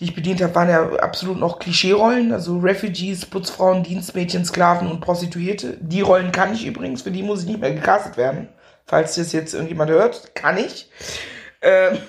[0.00, 5.00] die ich bedient habe, waren ja absolut noch Klischee-Rollen, also Refugees, Putzfrauen, Dienstmädchen, Sklaven und
[5.00, 5.78] Prostituierte.
[5.80, 8.48] Die Rollen kann ich übrigens, für die muss ich nicht mehr gecastet werden.
[8.86, 10.90] Falls das jetzt irgendjemand hört, kann ich.
[11.62, 11.98] Ähm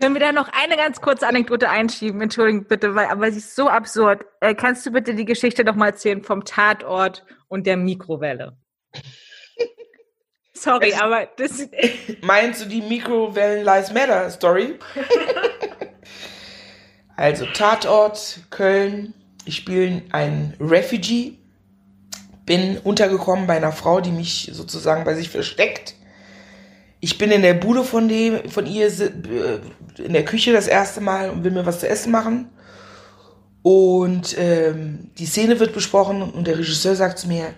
[0.00, 2.20] Können wir da noch eine ganz kurze Anekdote einschieben?
[2.20, 4.24] Entschuldigung bitte, weil, aber sie ist so absurd.
[4.40, 8.56] Äh, kannst du bitte die Geschichte noch mal erzählen vom Tatort und der Mikrowelle?
[10.54, 11.68] Sorry, es, aber das.
[12.22, 14.76] Meinst du die Mikrowellen Lies Matter Story?
[17.16, 19.14] Also Tatort Köln.
[19.44, 21.38] Ich spiele einen Refugee.
[22.44, 25.94] Bin untergekommen bei einer Frau, die mich sozusagen bei sich versteckt
[27.04, 29.58] ich bin in der Bude von dem, von ihr äh,
[29.98, 32.48] in der Küche das erste Mal und will mir was zu essen machen.
[33.62, 37.54] Und ähm, die Szene wird besprochen und der Regisseur sagt zu mir,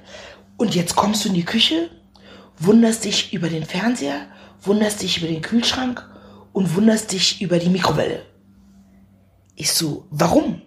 [0.56, 1.90] und jetzt kommst du in die Küche,
[2.58, 4.26] wunderst dich über den Fernseher,
[4.62, 6.02] wunderst dich über den Kühlschrank
[6.54, 8.22] und wunderst dich über die Mikrowelle.
[9.56, 10.62] Ich so, warum?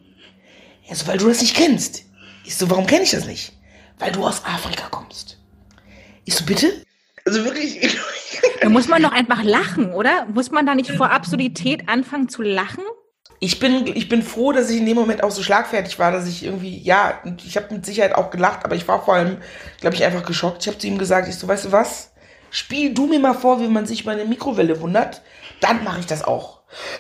[0.88, 2.06] Er so, weil du das nicht kennst.
[2.46, 3.54] Ich so, warum kenne ich das nicht?
[4.00, 5.38] Weil du aus Afrika kommst.
[6.24, 6.86] Ich so, bitte?
[7.26, 7.98] Also wirklich.
[8.62, 10.26] Da muss man doch einfach lachen, oder?
[10.34, 12.84] Muss man da nicht vor Absurdität anfangen zu lachen?
[13.40, 16.28] Ich bin, ich bin froh, dass ich in dem Moment auch so schlagfertig war, dass
[16.28, 19.38] ich irgendwie, ja, ich habe mit Sicherheit auch gelacht, aber ich war vor allem,
[19.80, 20.62] glaube ich, einfach geschockt.
[20.62, 22.14] Ich habe zu ihm gesagt, ich so, weißt du was?
[22.50, 25.22] Spiel du mir mal vor, wie man sich bei einer Mikrowelle wundert,
[25.60, 26.57] dann mache ich das auch.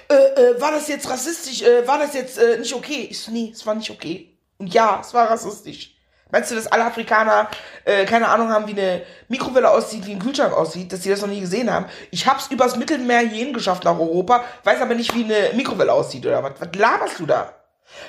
[0.09, 1.61] Äh, äh, war das jetzt rassistisch?
[1.61, 3.07] Äh, war das jetzt äh, nicht okay?
[3.09, 4.37] Ich so, nee, es war nicht okay.
[4.57, 5.93] Und ja, es war rassistisch.
[6.31, 7.49] Meinst du, dass alle Afrikaner
[7.85, 11.21] äh, keine Ahnung haben, wie eine Mikrowelle aussieht, wie ein Kühlschrank aussieht, dass sie das
[11.21, 11.85] noch nie gesehen haben?
[12.11, 16.25] Ich hab's übers Mittelmeer hierhin geschafft nach Europa, weiß aber nicht, wie eine Mikrowelle aussieht
[16.25, 16.53] oder was.
[16.59, 17.53] Was laberst du da?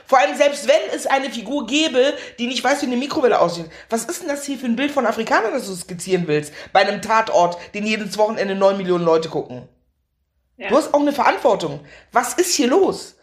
[0.07, 3.67] Vor allem selbst wenn es eine Figur gäbe, die nicht weiß, wie eine Mikrowelle aussieht.
[3.89, 6.53] Was ist denn das hier für ein Bild von Afrikanern, das du skizzieren willst?
[6.73, 9.69] Bei einem Tatort, den jedes Wochenende neun Millionen Leute gucken.
[10.59, 10.69] Ja.
[10.69, 11.81] Du hast auch eine Verantwortung.
[12.13, 13.17] Was ist hier los?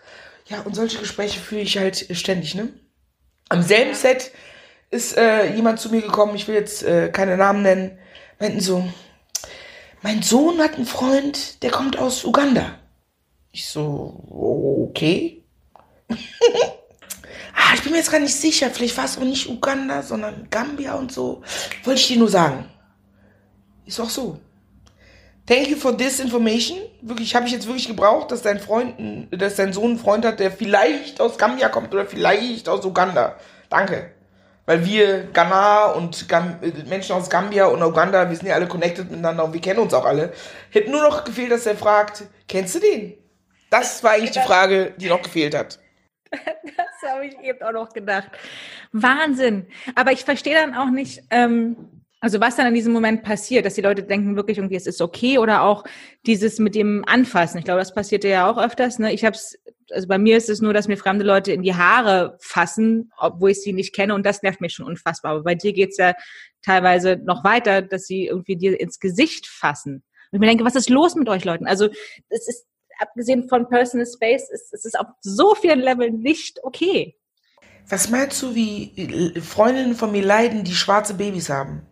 [0.48, 2.70] Ja, und solche Gespräche führe ich halt ständig, ne?
[3.50, 3.96] Am selben ja.
[3.96, 4.32] Set
[4.90, 8.00] ist äh, jemand zu mir gekommen, ich will jetzt äh, keine Namen nennen,
[8.40, 8.88] meinten so,
[10.02, 12.80] mein Sohn hat einen Freund, der kommt aus Uganda.
[13.52, 14.24] Ich so,
[14.94, 15.44] okay.
[16.10, 20.48] ah, ich bin mir jetzt gar nicht sicher, vielleicht war es auch nicht Uganda, sondern
[20.50, 21.42] Gambia und so.
[21.84, 22.70] Wollte ich dir nur sagen.
[23.86, 24.40] Ist auch so.
[25.48, 26.80] Thank you for this information.
[27.02, 28.96] Wirklich, habe ich jetzt wirklich gebraucht, dass dein Freund,
[29.32, 33.36] dass dein Sohn einen Freund hat, der vielleicht aus Gambia kommt oder vielleicht aus Uganda.
[33.70, 34.12] Danke.
[34.66, 39.12] Weil wir Ghana und Gam Menschen aus Gambia und Uganda, wir sind ja alle connected
[39.12, 40.34] miteinander und wir kennen uns auch alle.
[40.72, 43.14] Hätte nur noch gefehlt, dass er fragt, kennst du den?
[43.70, 45.80] Das war eigentlich die Frage, die noch gefehlt hat.
[46.32, 48.30] Das habe ich eben auch noch gedacht.
[48.92, 49.68] Wahnsinn.
[49.94, 53.76] Aber ich verstehe dann auch nicht, ähm, also was dann in diesem Moment passiert, dass
[53.76, 55.84] die Leute denken wirklich irgendwie, es ist okay oder auch
[56.26, 57.60] dieses mit dem Anfassen.
[57.60, 59.00] Ich glaube, das passiert ja auch öfters.
[59.00, 59.14] Ne?
[59.14, 59.60] Ich habe es,
[59.92, 63.52] also bei mir ist es nur, dass mir fremde Leute in die Haare fassen, obwohl
[63.52, 65.34] ich sie nicht kenne und das nervt mich schon unfassbar.
[65.34, 66.14] Aber bei dir geht's ja
[66.64, 70.04] teilweise noch weiter, dass sie irgendwie dir ins Gesicht fassen.
[70.32, 71.68] Und ich mir denke, was ist los mit euch Leuten?
[71.68, 71.90] Also
[72.30, 72.66] es ist
[72.98, 77.16] abgesehen von Personal Space, ist es ist auf so vielen Leveln nicht okay.
[77.88, 81.86] Was meinst du, wie Freundinnen von mir leiden, die schwarze Babys haben?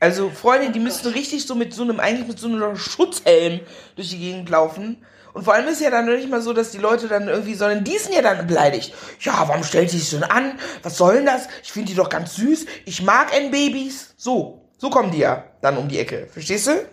[0.00, 3.60] Also Freunde, die müssten richtig so mit so einem, eigentlich mit so einem Schutzhelm
[3.96, 5.04] durch die Gegend laufen.
[5.34, 7.84] Und vor allem ist ja dann nicht mal so, dass die Leute dann irgendwie, sondern
[7.84, 8.94] die sind ja dann beleidigt.
[9.20, 10.58] Ja, warum stellt sie sich so an?
[10.82, 11.48] Was soll denn das?
[11.62, 12.66] Ich finde die doch ganz süß.
[12.86, 14.14] Ich mag N-Babys.
[14.16, 16.28] So, so kommen die ja dann um die Ecke.
[16.30, 16.86] Verstehst du?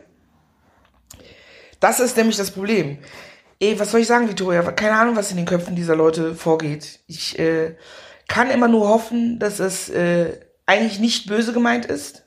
[1.80, 2.97] Das ist nämlich das Problem.
[3.60, 4.64] Ey, was soll ich sagen, Victoria?
[4.72, 6.99] Keine Ahnung, was in den Köpfen dieser Leute vorgeht.
[7.08, 7.76] Ich äh,
[8.28, 12.24] kann immer nur hoffen, dass es äh, eigentlich nicht böse gemeint ist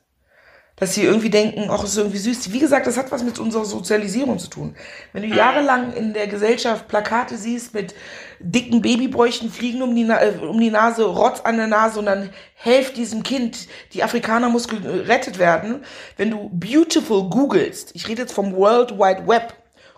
[0.80, 2.52] dass sie irgendwie denken, ach, ist irgendwie süß.
[2.52, 4.76] Wie gesagt, das hat was mit unserer Sozialisierung zu tun.
[5.12, 7.94] Wenn du jahrelang in der Gesellschaft Plakate siehst mit
[8.40, 12.30] dicken Babybräuchen fliegen um die, äh, um die Nase, Rotz an der Nase und dann
[12.54, 15.84] helft diesem Kind, die Afrikaner muss gerettet werden.
[16.16, 19.54] Wenn du beautiful googelst, ich rede jetzt vom World Wide Web,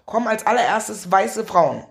[0.07, 1.85] kommen als allererstes weiße Frauen.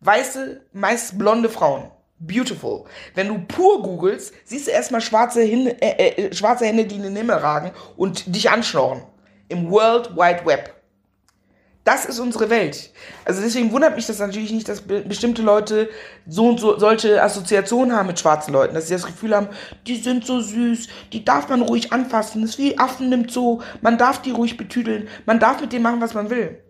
[0.00, 1.90] Weiße, meist blonde Frauen.
[2.20, 2.84] Beautiful.
[3.14, 7.04] Wenn du pur googelst, siehst du erstmal schwarze, Hände, äh, äh, schwarze Hände, die in
[7.04, 9.02] den Himmel ragen und dich anschnorren.
[9.48, 10.74] Im World Wide Web.
[11.84, 12.92] Das ist unsere Welt.
[13.24, 15.88] Also deswegen wundert mich das natürlich nicht, dass be bestimmte Leute
[16.26, 19.48] so und so solche Assoziationen haben mit schwarzen Leuten, dass sie das Gefühl haben,
[19.86, 23.62] die sind so süß, die darf man ruhig anfassen, das ist wie Affen im Zoo,
[23.80, 26.62] man darf die ruhig betüdeln, man darf mit denen machen, was man will.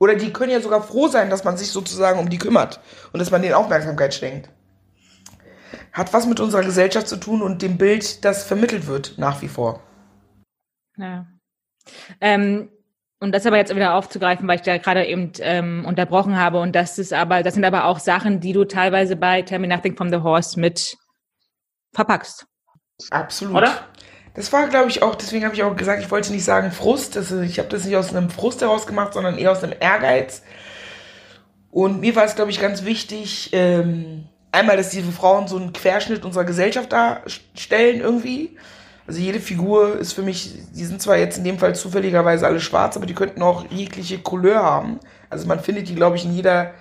[0.00, 2.80] Oder die können ja sogar froh sein, dass man sich sozusagen um die kümmert
[3.12, 4.48] und dass man denen Aufmerksamkeit schenkt
[5.92, 9.48] hat was mit unserer Gesellschaft zu tun und dem Bild, das vermittelt wird, nach wie
[9.48, 9.82] vor.
[10.96, 11.26] Ja.
[12.20, 12.70] Ähm,
[13.18, 16.60] und das aber jetzt wieder aufzugreifen, weil ich da gerade eben ähm, unterbrochen habe.
[16.60, 19.68] Und das ist aber, das sind aber auch Sachen, die du teilweise bei Tell Me
[19.68, 20.96] Nothing from the Horse mit
[21.94, 22.46] verpackst.
[23.10, 23.56] Absolut.
[23.56, 23.86] Oder?
[24.34, 27.16] Das war, glaube ich, auch, deswegen habe ich auch gesagt, ich wollte nicht sagen Frust.
[27.16, 30.42] Das, ich habe das nicht aus einem Frust heraus gemacht, sondern eher aus einem Ehrgeiz.
[31.70, 35.72] Und mir war es, glaube ich, ganz wichtig, ähm, einmal, dass diese Frauen so einen
[35.72, 38.56] Querschnitt unserer Gesellschaft darstellen irgendwie.
[39.06, 42.60] Also jede Figur ist für mich, die sind zwar jetzt in dem Fall zufälligerweise alle
[42.60, 44.98] schwarz, aber die könnten auch jegliche Couleur haben.
[45.30, 46.72] Also man findet die, glaube ich, in jeder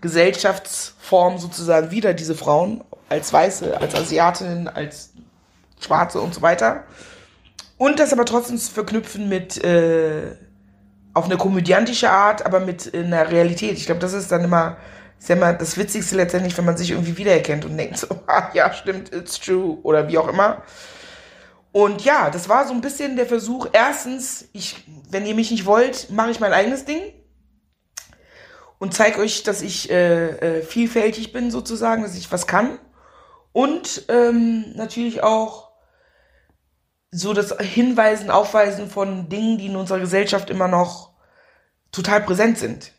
[0.00, 5.10] Gesellschaftsform sozusagen wieder, diese Frauen, als Weiße, als Asiatinnen, als
[5.80, 6.84] Schwarze und so weiter.
[7.78, 10.36] Und das aber trotzdem zu verknüpfen mit, äh,
[11.14, 13.72] auf eine komödiantische Art, aber mit einer Realität.
[13.72, 14.76] Ich glaube, das ist dann immer
[15.20, 18.50] ist ja immer das Witzigste letztendlich, wenn man sich irgendwie wiedererkennt und denkt so, ah,
[18.54, 20.62] ja, stimmt, it's true oder wie auch immer.
[21.72, 23.68] Und ja, das war so ein bisschen der Versuch.
[23.72, 27.00] Erstens, ich, wenn ihr mich nicht wollt, mache ich mein eigenes Ding
[28.78, 32.78] und zeige euch, dass ich äh, äh, vielfältig bin sozusagen, dass ich was kann.
[33.52, 35.70] Und ähm, natürlich auch
[37.10, 41.12] so das Hinweisen, Aufweisen von Dingen, die in unserer Gesellschaft immer noch
[41.92, 42.92] total präsent sind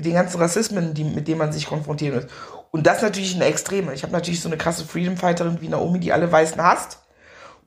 [0.00, 2.26] mit den ganzen Rassismen, die, mit denen man sich konfrontieren muss.
[2.70, 3.92] Und das natürlich eine Extreme.
[3.92, 7.00] Ich habe natürlich so eine krasse Freedom Fighterin wie Naomi, die alle Weißen hasst.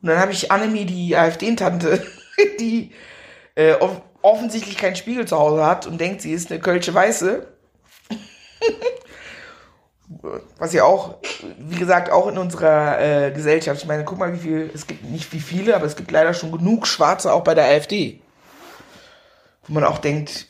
[0.02, 2.04] Und dann habe ich Annemie, die AfD-Tante,
[2.60, 2.92] die
[3.56, 7.46] äh, off offensichtlich keinen Spiegel zu Hause hat und denkt, sie ist eine Kölsche Weiße.
[10.58, 11.16] Was ja auch,
[11.60, 13.82] wie gesagt, auch in unserer äh, Gesellschaft.
[13.82, 16.34] Ich meine, guck mal, wie viel, es gibt nicht wie viele, aber es gibt leider
[16.34, 18.22] schon genug Schwarze auch bei der AfD.
[19.68, 20.48] Wo man auch denkt,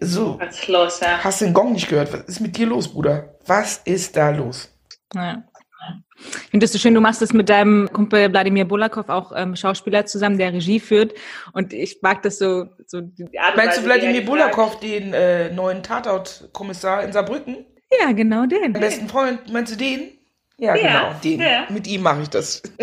[0.00, 0.38] so.
[0.40, 1.18] Was ist los, ja?
[1.22, 2.12] Hast du den Gong nicht gehört?
[2.12, 3.36] Was ist mit dir los, Bruder?
[3.46, 4.72] Was ist da los?
[5.14, 5.44] Ja.
[6.18, 9.54] Ich finde es so schön, du machst das mit deinem Kumpel Wladimir Bulakov, auch ähm,
[9.54, 11.12] Schauspieler zusammen, der Regie führt.
[11.52, 12.66] Und ich mag das so.
[12.86, 13.02] so
[13.54, 17.66] Meinst du Wladimir Bulakov, den äh, neuen Tatort-Kommissar in Saarbrücken?
[18.00, 18.72] Ja, genau den.
[18.72, 20.12] Dein besten Freund, meinst du den?
[20.58, 21.40] Ja, ja genau, den.
[21.40, 21.66] Ja.
[21.68, 22.62] Mit ihm mache ich das.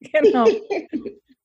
[0.00, 0.46] genau.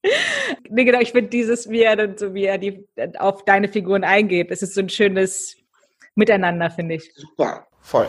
[0.69, 2.85] nee, genau, ich finde dieses, wie er dann so, wie er die,
[3.17, 5.57] auf deine Figuren eingeht, das ist so ein schönes
[6.15, 7.11] Miteinander, finde ich.
[7.15, 8.07] Super, voll.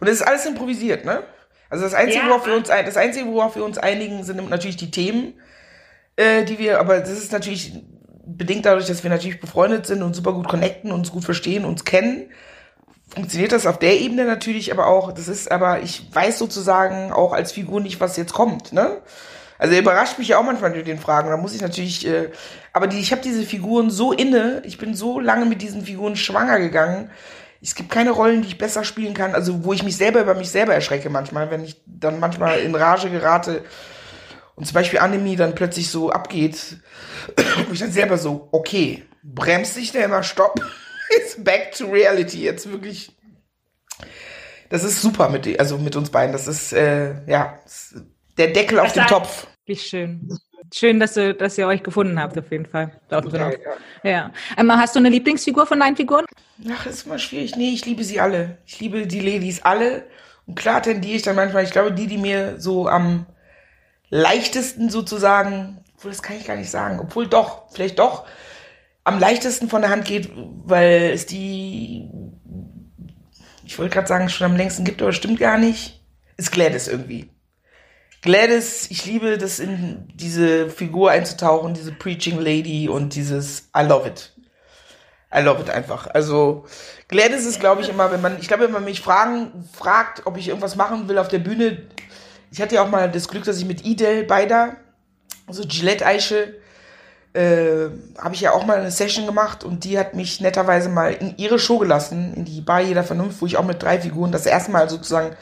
[0.00, 1.22] Und es ist alles improvisiert, ne?
[1.70, 2.28] Also das Einzige, ja.
[2.28, 5.40] worauf wir uns, das Einzige, worauf wir uns einigen, sind natürlich die Themen,
[6.16, 7.72] äh, die wir, aber das ist natürlich
[8.24, 11.84] bedingt dadurch, dass wir natürlich befreundet sind und super gut connecten, uns gut verstehen, uns
[11.84, 12.30] kennen,
[13.08, 17.32] funktioniert das auf der Ebene natürlich, aber auch, das ist aber, ich weiß sozusagen auch
[17.32, 19.02] als Figur nicht, was jetzt kommt, ne?
[19.62, 21.30] Also er überrascht mich ja auch manchmal mit den Fragen.
[21.30, 22.30] Da muss ich natürlich, äh,
[22.72, 26.16] aber die, ich habe diese Figuren so inne, ich bin so lange mit diesen Figuren
[26.16, 27.12] schwanger gegangen.
[27.62, 30.34] Es gibt keine Rollen, die ich besser spielen kann, also wo ich mich selber über
[30.34, 33.62] mich selber erschrecke manchmal, wenn ich dann manchmal in Rage gerate
[34.56, 36.78] und zum Beispiel Annemie dann plötzlich so abgeht,
[37.68, 40.60] wo ich dann selber so, okay, bremst dich der immer, stopp,
[41.16, 43.16] it's back to reality, jetzt wirklich.
[44.70, 46.32] Das ist super mit, also mit uns beiden.
[46.32, 47.60] Das ist, äh, ja,
[48.38, 49.46] der Deckel auf dem Topf.
[49.66, 50.28] Wie schön.
[50.72, 52.92] Schön, dass, du, dass ihr euch gefunden habt, auf jeden Fall.
[53.10, 53.58] Okay,
[54.02, 54.10] ja.
[54.10, 54.32] ja.
[54.56, 56.24] Ähm, hast du eine Lieblingsfigur von deinen Figuren?
[56.70, 57.56] Ach, ist immer schwierig.
[57.56, 58.58] Nee, ich liebe sie alle.
[58.66, 60.04] Ich liebe die Ladies alle.
[60.46, 63.26] Und klar tendiere ich dann manchmal, ich glaube, die, die mir so am
[64.10, 68.26] leichtesten sozusagen, obwohl das kann ich gar nicht sagen, obwohl doch, vielleicht doch,
[69.04, 72.08] am leichtesten von der Hand geht, weil es die,
[73.64, 76.02] ich wollte gerade sagen, schon am längsten gibt, aber stimmt gar nicht,
[76.36, 77.30] ist Gladys irgendwie.
[78.22, 84.06] Gladys, ich liebe das in diese Figur einzutauchen, diese Preaching Lady und dieses I love
[84.06, 84.32] it.
[85.34, 86.06] I love it einfach.
[86.06, 86.64] Also
[87.08, 90.36] Gladys ist, glaube ich, immer, wenn man, ich glaube, wenn man mich fragen, fragt, ob
[90.36, 91.82] ich irgendwas machen will auf der Bühne,
[92.52, 94.76] ich hatte ja auch mal das Glück, dass ich mit Idel beider,
[95.48, 96.54] also Gillette Eiche,
[97.32, 101.12] äh, habe ich ja auch mal eine Session gemacht und die hat mich netterweise mal
[101.12, 104.30] in ihre Show gelassen, in die Bar jeder Vernunft, wo ich auch mit drei Figuren
[104.30, 105.34] das erste Mal sozusagen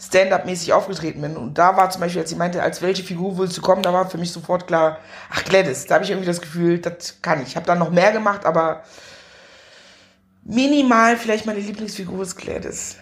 [0.00, 1.36] Stand-up-mäßig aufgetreten bin.
[1.36, 3.92] Und da war zum Beispiel, als sie meinte, als welche Figur willst du kommen, da
[3.92, 4.98] war für mich sofort klar,
[5.30, 7.48] ach Gladys, da habe ich irgendwie das Gefühl, das kann ich.
[7.48, 8.84] Ich habe dann noch mehr gemacht, aber
[10.44, 12.96] minimal vielleicht meine Lieblingsfigur ist Gladys.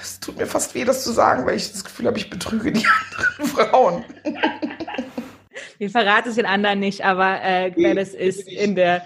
[0.00, 2.72] Es tut mir fast weh, das zu sagen, weil ich das Gefühl habe, ich betrüge
[2.72, 2.86] die
[3.40, 4.04] anderen Frauen.
[5.78, 9.04] Wir verraten es den anderen nicht, aber äh, Gladys ist in der,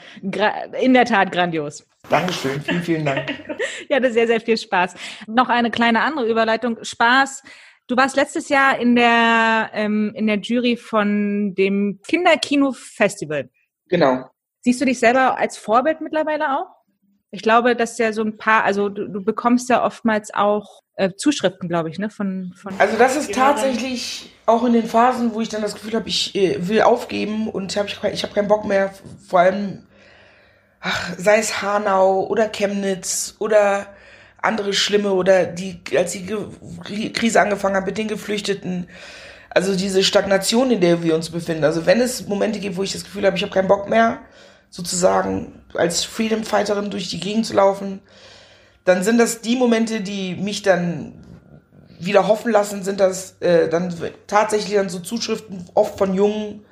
[0.81, 1.87] in der Tat grandios.
[2.09, 3.31] Dankeschön, vielen, vielen Dank.
[3.89, 4.95] ja, das sehr, sehr viel Spaß.
[5.27, 6.79] Noch eine kleine andere Überleitung.
[6.83, 7.43] Spaß.
[7.87, 13.51] Du warst letztes Jahr in der, ähm, in der Jury von dem Kinderkino-Festival.
[13.89, 14.25] Genau.
[14.63, 16.67] Siehst du dich selber als Vorbild mittlerweile auch?
[17.35, 21.11] Ich glaube, dass ja so ein paar, also du, du bekommst ja oftmals auch äh,
[21.17, 22.11] Zuschriften, glaube ich, ne?
[22.11, 25.95] Von, von also das ist tatsächlich auch in den Phasen, wo ich dann das Gefühl
[25.95, 28.93] habe, ich äh, will aufgeben und hab ich, ich habe keinen Bock mehr,
[29.27, 29.87] vor allem
[30.81, 33.87] ach, sei es Hanau oder Chemnitz oder
[34.43, 38.89] andere schlimme oder die, als die Krise angefangen hat mit den Geflüchteten.
[39.49, 41.65] Also diese Stagnation, in der wir uns befinden.
[41.65, 44.19] Also wenn es Momente gibt, wo ich das Gefühl habe, ich habe keinen Bock mehr,
[44.73, 48.01] sozusagen als Freedom Fighterin durch die Gegend zu laufen,
[48.85, 51.13] dann sind das die Momente, die mich dann
[52.01, 53.95] wieder hoffen lassen, sind das äh, dann
[54.27, 56.65] tatsächlich dann so Zuschriften oft von jungen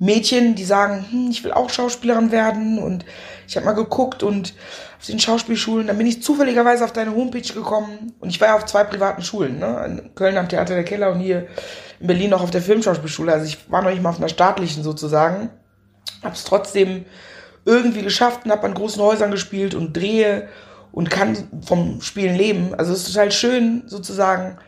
[0.00, 3.04] Mädchen, die sagen, hm, ich will auch Schauspielerin werden und
[3.46, 4.52] ich habe mal geguckt und
[4.98, 8.56] auf den Schauspielschulen, dann bin ich zufälligerweise auf deine Homepage gekommen und ich war ja
[8.56, 9.84] auf zwei privaten Schulen, ne?
[9.86, 11.46] in Köln am Theater der Keller und hier
[12.00, 14.82] in Berlin noch auf der Filmschauspielschule, also ich war noch nicht mal auf einer staatlichen
[14.82, 15.50] sozusagen,
[16.22, 17.04] habe es trotzdem
[17.64, 20.48] irgendwie geschafft und habe an großen Häusern gespielt und drehe
[20.92, 22.74] und kann vom Spielen leben.
[22.74, 24.58] Also es ist total schön sozusagen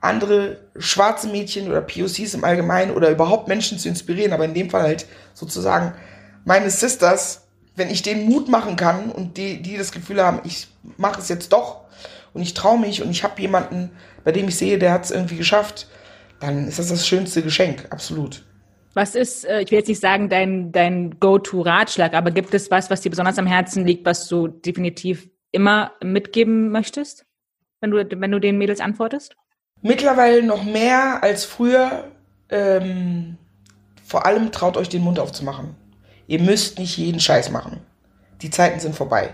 [0.00, 4.68] andere schwarze Mädchen oder POCs im Allgemeinen oder überhaupt Menschen zu inspirieren, aber in dem
[4.68, 5.94] Fall halt sozusagen
[6.44, 7.42] meine Sisters,
[7.76, 11.28] wenn ich denen Mut machen kann und die, die das Gefühl haben, ich mache es
[11.28, 11.82] jetzt doch
[12.34, 13.90] und ich traue mich und ich habe jemanden,
[14.24, 15.86] bei dem ich sehe, der hat es irgendwie geschafft,
[16.40, 18.44] dann ist das das schönste Geschenk, absolut.
[18.94, 22.90] Was ist, äh, ich will jetzt nicht sagen, dein, dein Go-To-Ratschlag, aber gibt es was,
[22.90, 27.24] was dir besonders am Herzen liegt, was du definitiv immer mitgeben möchtest,
[27.80, 29.34] wenn du, wenn du den Mädels antwortest?
[29.80, 32.10] Mittlerweile noch mehr als früher.
[32.50, 33.38] Ähm,
[34.04, 35.74] vor allem traut euch den Mund aufzumachen.
[36.26, 37.80] Ihr müsst nicht jeden Scheiß machen.
[38.42, 39.30] Die Zeiten sind vorbei.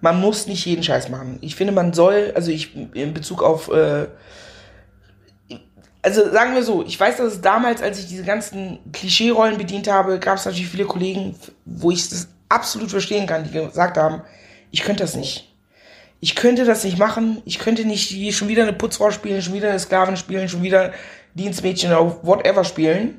[0.00, 1.38] Man muss nicht jeden Scheiß machen.
[1.40, 4.08] Ich finde, man soll, also ich in Bezug auf, äh,
[6.04, 9.88] also sagen wir so, ich weiß, dass es damals, als ich diese ganzen Klischee-Rollen bedient
[9.88, 11.34] habe, gab es natürlich viele Kollegen,
[11.64, 14.22] wo ich das absolut verstehen kann, die gesagt haben,
[14.70, 15.54] ich könnte das nicht
[16.24, 17.42] ich könnte das nicht machen.
[17.44, 20.94] Ich könnte nicht schon wieder eine Putzfrau spielen, schon wieder eine Sklavin spielen, schon wieder
[21.34, 23.18] Dienstmädchen oder whatever spielen.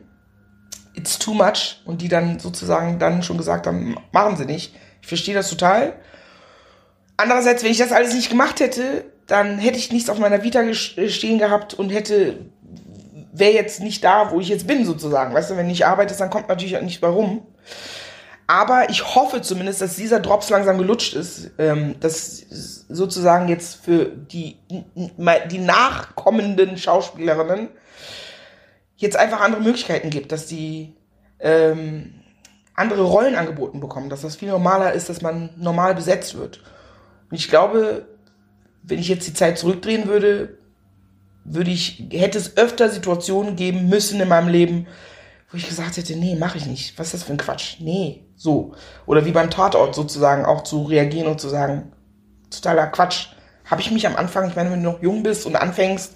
[0.95, 1.83] It's too much.
[1.85, 4.73] Und die dann sozusagen dann schon gesagt haben, machen sie nicht.
[5.03, 5.93] Ich verstehe das total.
[7.15, 10.63] Andererseits, wenn ich das alles nicht gemacht hätte, dann hätte ich nichts auf meiner Vita
[10.73, 12.39] stehen gehabt und hätte,
[13.39, 15.33] wäre jetzt nicht da, wo ich jetzt bin, sozusagen.
[15.33, 17.45] Weißt du, wenn ich arbeite, dann kommt natürlich auch nicht warum.
[18.47, 22.45] Aber ich hoffe zumindest, dass dieser Drops langsam gelutscht ist, ähm, dass
[22.89, 27.69] sozusagen jetzt für die, die nachkommenden Schauspielerinnen
[28.97, 30.95] jetzt einfach andere Möglichkeiten gibt, dass die
[31.39, 32.13] ähm,
[32.75, 36.61] andere Rollen angeboten bekommen, dass das viel normaler ist, dass man normal besetzt wird.
[37.31, 38.05] Und ich glaube,
[38.83, 40.57] wenn ich jetzt die Zeit zurückdrehen würde,
[41.45, 44.87] würde ich, hätte es öfter Situationen geben müssen in meinem Leben,
[45.51, 46.97] wo ich gesagt hätte, nee, mache ich nicht.
[46.97, 47.77] Was ist das für ein Quatsch?
[47.79, 48.73] Nee, so.
[49.05, 51.93] Oder wie beim Tatort sozusagen auch zu reagieren und zu sagen,
[52.49, 53.27] totaler Quatsch.
[53.65, 56.13] Habe ich mich am Anfang, ich meine, wenn du noch jung bist und anfängst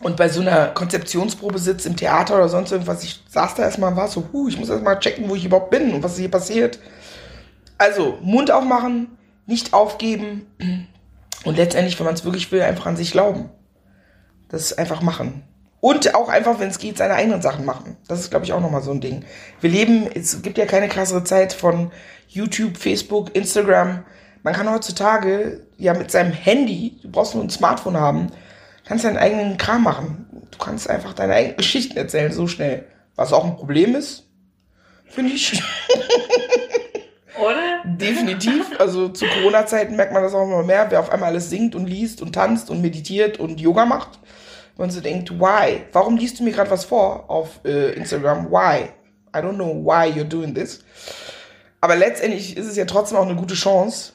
[0.00, 3.90] und bei so einer Konzeptionsprobe sitzt im Theater oder sonst irgendwas, ich saß da erstmal
[3.90, 6.30] und war so, huh, ich muss erstmal checken, wo ich überhaupt bin und was hier
[6.30, 6.78] passiert.
[7.78, 9.16] Also, Mund aufmachen,
[9.46, 10.46] nicht aufgeben
[11.44, 13.50] und letztendlich, wenn man es wirklich will, einfach an sich glauben.
[14.48, 15.44] Das einfach machen.
[15.80, 17.96] Und auch einfach, wenn es geht, seine eigenen Sachen machen.
[18.08, 19.24] Das ist, glaube ich, auch nochmal so ein Ding.
[19.60, 21.92] Wir leben, es gibt ja keine krassere Zeit von
[22.26, 24.04] YouTube, Facebook, Instagram.
[24.42, 28.32] Man kann heutzutage ja mit seinem Handy, du brauchst nur ein Smartphone haben,
[28.84, 30.26] kannst deinen eigenen Kram machen.
[30.50, 32.86] Du kannst einfach deine eigenen Geschichten erzählen, so schnell.
[33.14, 34.24] Was auch ein Problem ist,
[35.06, 35.62] finde ich.
[37.40, 37.82] Oder?
[37.84, 38.78] Definitiv.
[38.78, 41.86] Also zu Corona-Zeiten merkt man das auch immer mehr, wer auf einmal alles singt und
[41.86, 44.18] liest und tanzt und meditiert und Yoga macht.
[44.76, 45.82] Und so denkt, why?
[45.92, 48.50] Warum liest du mir gerade was vor auf äh, Instagram?
[48.50, 48.90] Why?
[49.34, 50.84] I don't know why you're doing this.
[51.80, 54.12] Aber letztendlich ist es ja trotzdem auch eine gute Chance.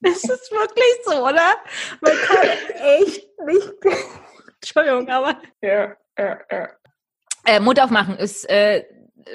[0.00, 1.56] Das ist wirklich so, oder?
[2.00, 2.48] Man kann
[3.00, 3.72] echt nicht.
[4.60, 5.38] Entschuldigung, aber.
[5.60, 6.68] Ja, ja, ja.
[7.44, 8.84] Äh, Mund aufmachen ist äh,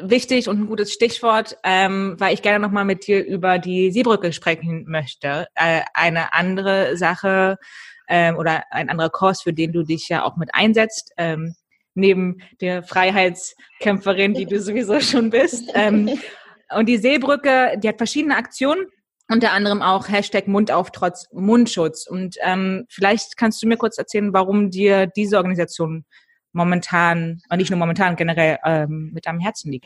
[0.01, 4.33] wichtig und ein gutes Stichwort, ähm, weil ich gerne nochmal mit dir über die Seebrücke
[4.33, 5.47] sprechen möchte.
[5.55, 7.57] Äh, eine andere Sache
[8.07, 11.55] ähm, oder ein anderer Kurs, für den du dich ja auch mit einsetzt, ähm,
[11.95, 15.71] neben der Freiheitskämpferin, die du sowieso schon bist.
[15.75, 16.09] Ähm,
[16.75, 18.87] und die Seebrücke, die hat verschiedene Aktionen
[19.29, 22.07] unter anderem auch Hashtag Mund auf trotz Mundschutz.
[22.07, 26.05] Und ähm, vielleicht kannst du mir kurz erzählen, warum dir diese Organisation
[26.53, 29.85] momentan, und nicht nur momentan, generell ähm, mit am Herzen liegt.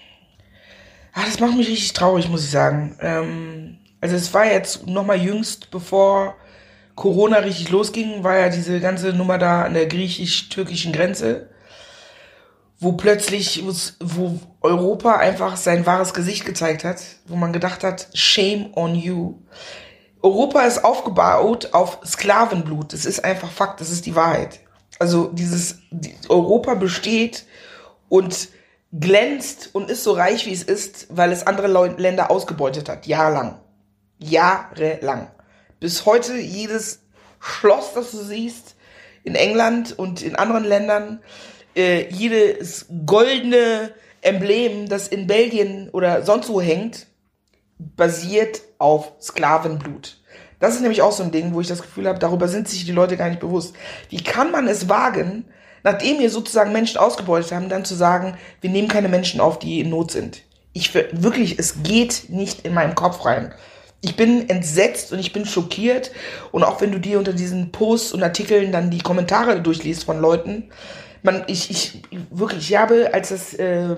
[1.14, 2.96] Ah, das macht mich richtig traurig, muss ich sagen.
[3.02, 6.36] Ähm, also es war jetzt nochmal jüngst, bevor
[6.96, 11.50] Corona richtig losging, war ja diese ganze Nummer da an der griechisch-türkischen Grenze,
[12.80, 13.64] wo plötzlich,
[14.00, 19.36] wo Europa einfach sein wahres Gesicht gezeigt hat, wo man gedacht hat, shame on you.
[20.22, 22.94] Europa ist aufgebaut auf Sklavenblut.
[22.94, 24.60] Das ist einfach Fakt, das ist die Wahrheit.
[25.00, 27.46] Also dieses die, Europa besteht
[28.10, 28.50] und
[28.92, 33.06] glänzt und ist so reich, wie es ist, weil es andere Leu Länder ausgebeutet hat.
[33.06, 33.60] Jahrelang.
[34.20, 35.30] Jahrelang.
[35.80, 37.02] Bis heute jedes
[37.40, 38.76] Schloss, das du siehst,
[39.24, 41.22] in England und in anderen Ländern,
[41.76, 43.92] äh, jedes goldene
[44.22, 47.08] Emblem, das in Belgien oder sonst wo hängt,
[47.78, 50.20] basiert auf Sklavenblut.
[50.60, 52.86] Das ist nämlich auch so ein Ding, wo ich das Gefühl habe, darüber sind sich
[52.86, 53.76] die Leute gar nicht bewusst.
[54.10, 55.46] Wie kann man es wagen,
[55.84, 59.80] nachdem wir sozusagen Menschen ausgebeutet haben, dann zu sagen, wir nehmen keine Menschen auf, die
[59.80, 60.42] in Not sind?
[60.74, 63.54] Ich wirklich, es geht nicht in meinen Kopf rein.
[64.02, 66.12] Ich bin entsetzt und ich bin schockiert.
[66.52, 70.20] Und auch wenn du dir unter diesen Posts und Artikeln dann die Kommentare durchliest von
[70.20, 70.70] Leuten,
[71.24, 73.96] man, ich, ich, wirklich, ich habe, als das äh,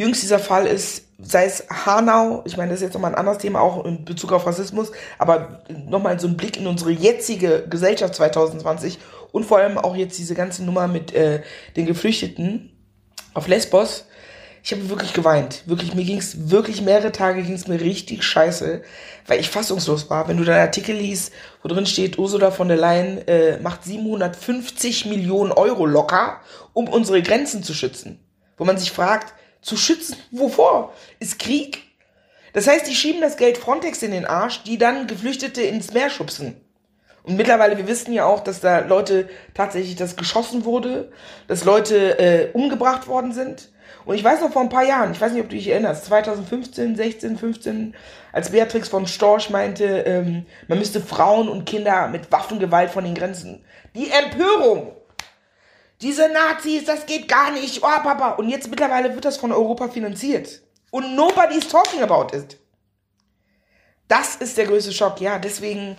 [0.00, 3.38] jüngst dieser Fall ist, sei es Hanau, ich meine, das ist jetzt nochmal ein anderes
[3.38, 8.14] Thema, auch in Bezug auf Rassismus, aber nochmal so ein Blick in unsere jetzige Gesellschaft
[8.14, 8.98] 2020
[9.32, 11.42] und vor allem auch jetzt diese ganze Nummer mit äh,
[11.76, 12.70] den Geflüchteten
[13.34, 14.06] auf Lesbos.
[14.62, 15.62] Ich habe wirklich geweint.
[15.66, 18.82] Wirklich, mir ging es wirklich mehrere Tage ging es mir richtig scheiße,
[19.26, 20.28] weil ich fassungslos war.
[20.28, 21.32] Wenn du deinen Artikel liest,
[21.62, 26.40] wo drin steht, Ursula von der Leyen äh, macht 750 Millionen Euro locker,
[26.74, 28.20] um unsere Grenzen zu schützen.
[28.58, 29.32] Wo man sich fragt,
[29.62, 30.16] zu schützen.
[30.30, 30.92] Wovor?
[31.18, 31.82] Ist Krieg?
[32.52, 36.10] Das heißt, die schieben das Geld Frontex in den Arsch, die dann Geflüchtete ins Meer
[36.10, 36.60] schubsen.
[37.22, 41.12] Und mittlerweile, wir wissen ja auch, dass da Leute tatsächlich das geschossen wurde,
[41.46, 43.68] dass Leute äh, umgebracht worden sind.
[44.06, 46.06] Und ich weiß noch vor ein paar Jahren, ich weiß nicht, ob du dich erinnerst,
[46.06, 47.94] 2015, 16, 15,
[48.32, 53.14] als Beatrix von Storch meinte, ähm, man müsste Frauen und Kinder mit Waffengewalt von den
[53.14, 53.62] Grenzen.
[53.94, 54.92] Die Empörung
[56.02, 57.82] diese Nazis, das geht gar nicht.
[57.82, 58.30] Oh, Papa.
[58.30, 60.62] Und jetzt mittlerweile wird das von Europa finanziert.
[60.90, 62.58] Und nobody's talking about it.
[64.08, 65.20] Das ist der größte Schock.
[65.20, 65.96] Ja, deswegen,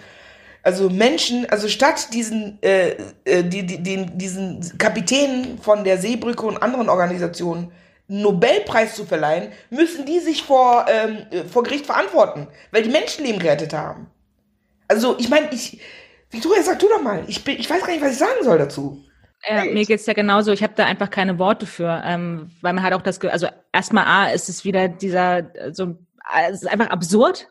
[0.64, 6.46] also Menschen, also statt diesen, äh, äh, die, die, den, diesen Kapitänen von der Seebrücke
[6.46, 7.72] und anderen Organisationen
[8.08, 13.40] Nobelpreis zu verleihen, müssen die sich vor, ähm, äh, vor Gericht verantworten, weil die Menschenleben
[13.40, 14.08] gerettet haben.
[14.90, 15.80] Also, ich meine, ich,
[16.30, 18.58] Victoria, sag du doch mal, ich, bin, ich weiß gar nicht, was ich sagen soll
[18.58, 19.02] dazu.
[19.48, 20.52] Ja, mir geht's ja genauso.
[20.52, 23.48] Ich habe da einfach keine Worte für, ähm, weil man hat auch das, Ge also
[23.74, 25.98] erstmal A ist es wieder dieser so,
[26.48, 27.48] es ist einfach absurd.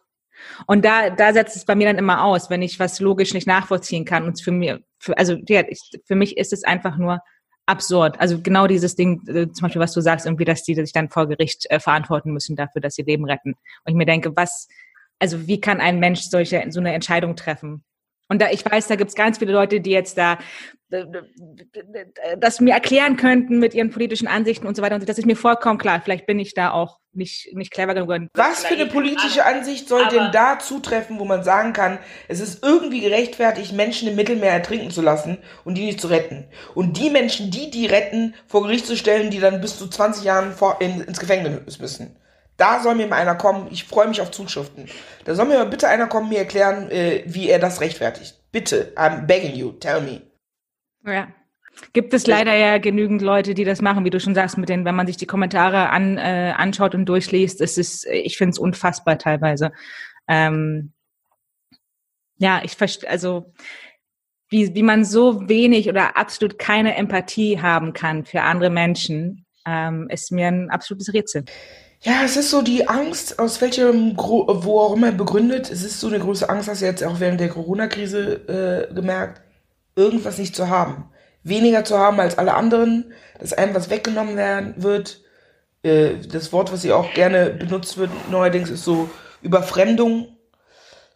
[0.66, 3.46] Und da, da setzt es bei mir dann immer aus, wenn ich was logisch nicht
[3.46, 4.24] nachvollziehen kann.
[4.24, 7.20] Und für mir, für, also ja, ich, für mich ist es einfach nur
[7.66, 8.18] absurd.
[8.20, 11.10] Also genau dieses Ding, äh, zum Beispiel, was du sagst, irgendwie, dass die sich dann
[11.10, 13.50] vor Gericht äh, verantworten müssen dafür, dass sie Leben retten.
[13.52, 14.68] Und ich mir denke, was,
[15.18, 17.84] also wie kann ein Mensch solche, so eine Entscheidung treffen?
[18.30, 20.38] Und da, ich weiß, da gibt es ganz viele Leute, die jetzt da
[22.38, 24.96] das mir erklären könnten mit ihren politischen Ansichten und so weiter.
[24.96, 26.00] Und das ist mir vollkommen klar.
[26.02, 28.10] Vielleicht bin ich da auch nicht, nicht clever genug.
[28.34, 32.64] Was für eine politische Ansicht soll denn da zutreffen, wo man sagen kann, es ist
[32.64, 36.48] irgendwie gerechtfertigt, Menschen im Mittelmeer ertrinken zu lassen und die nicht zu retten?
[36.74, 40.24] Und die Menschen, die die retten, vor Gericht zu stellen, die dann bis zu 20
[40.24, 42.16] Jahren vor, in, ins Gefängnis müssen.
[42.60, 43.68] Da soll mir mal einer kommen.
[43.70, 44.86] Ich freue mich auf Zuschriften.
[45.24, 48.38] Da soll mir mal bitte einer kommen, mir erklären, äh, wie er das rechtfertigt.
[48.52, 50.20] Bitte, I'm begging you, tell me.
[51.10, 51.28] Ja.
[51.94, 54.84] Gibt es leider ja genügend Leute, die das machen, wie du schon sagst, mit denen,
[54.84, 59.16] wenn man sich die Kommentare an, äh, anschaut und durchliest, es ich finde es unfassbar
[59.16, 59.72] teilweise.
[60.28, 60.92] Ähm,
[62.36, 63.54] ja, ich verstehe, also
[64.50, 70.08] wie, wie man so wenig oder absolut keine Empathie haben kann für andere Menschen, ähm,
[70.10, 71.46] ist mir ein absolutes Rätsel.
[72.02, 75.70] Ja, es ist so die Angst, aus welchem, wo auch immer begründet.
[75.70, 79.42] Es ist so eine große Angst, hast du jetzt auch während der Corona-Krise äh, gemerkt,
[79.96, 81.10] irgendwas nicht zu haben.
[81.42, 85.20] Weniger zu haben als alle anderen, dass einem was weggenommen werden wird.
[85.82, 89.10] Äh, das Wort, was hier auch gerne benutzt wird neuerdings, ist so
[89.42, 90.36] Überfremdung.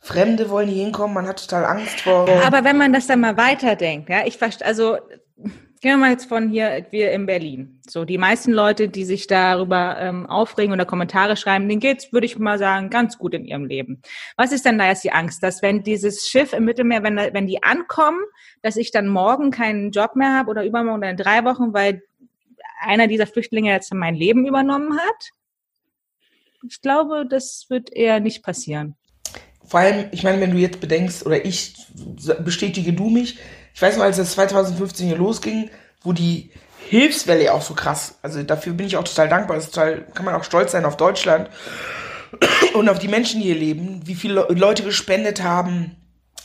[0.01, 2.29] Fremde wollen hier hinkommen, man hat total Angst vor.
[2.45, 4.99] Aber wenn man das dann mal weiterdenkt, ja, ich verstehe, also
[5.85, 7.79] Gehen wir mal jetzt von hier, wir in Berlin.
[7.87, 12.25] So, die meisten Leute, die sich darüber ähm, aufregen oder Kommentare schreiben, denen geht's, würde
[12.25, 14.01] ich mal sagen, ganz gut in ihrem Leben.
[14.39, 17.47] Was ist denn da jetzt die Angst, dass wenn dieses Schiff im Mittelmeer, wenn, wenn
[17.47, 18.21] die ankommen,
[18.63, 22.03] dass ich dann morgen keinen Job mehr habe oder übermorgen oder in drei Wochen, weil
[22.81, 25.33] einer dieser Flüchtlinge jetzt mein Leben übernommen hat?
[26.67, 28.97] Ich glaube, das wird eher nicht passieren.
[29.67, 31.77] Vor allem, ich meine, wenn du jetzt bedenkst, oder ich
[32.43, 33.39] bestätige du mich,
[33.75, 35.69] ich weiß noch, als das 2015 hier losging,
[36.03, 36.51] wo die
[36.89, 40.35] Hilfswelle auch so krass, also dafür bin ich auch total dankbar, das total, kann man
[40.35, 41.51] auch stolz sein auf Deutschland
[42.75, 45.97] und auf die Menschen, die hier leben, wie viele Leute gespendet haben,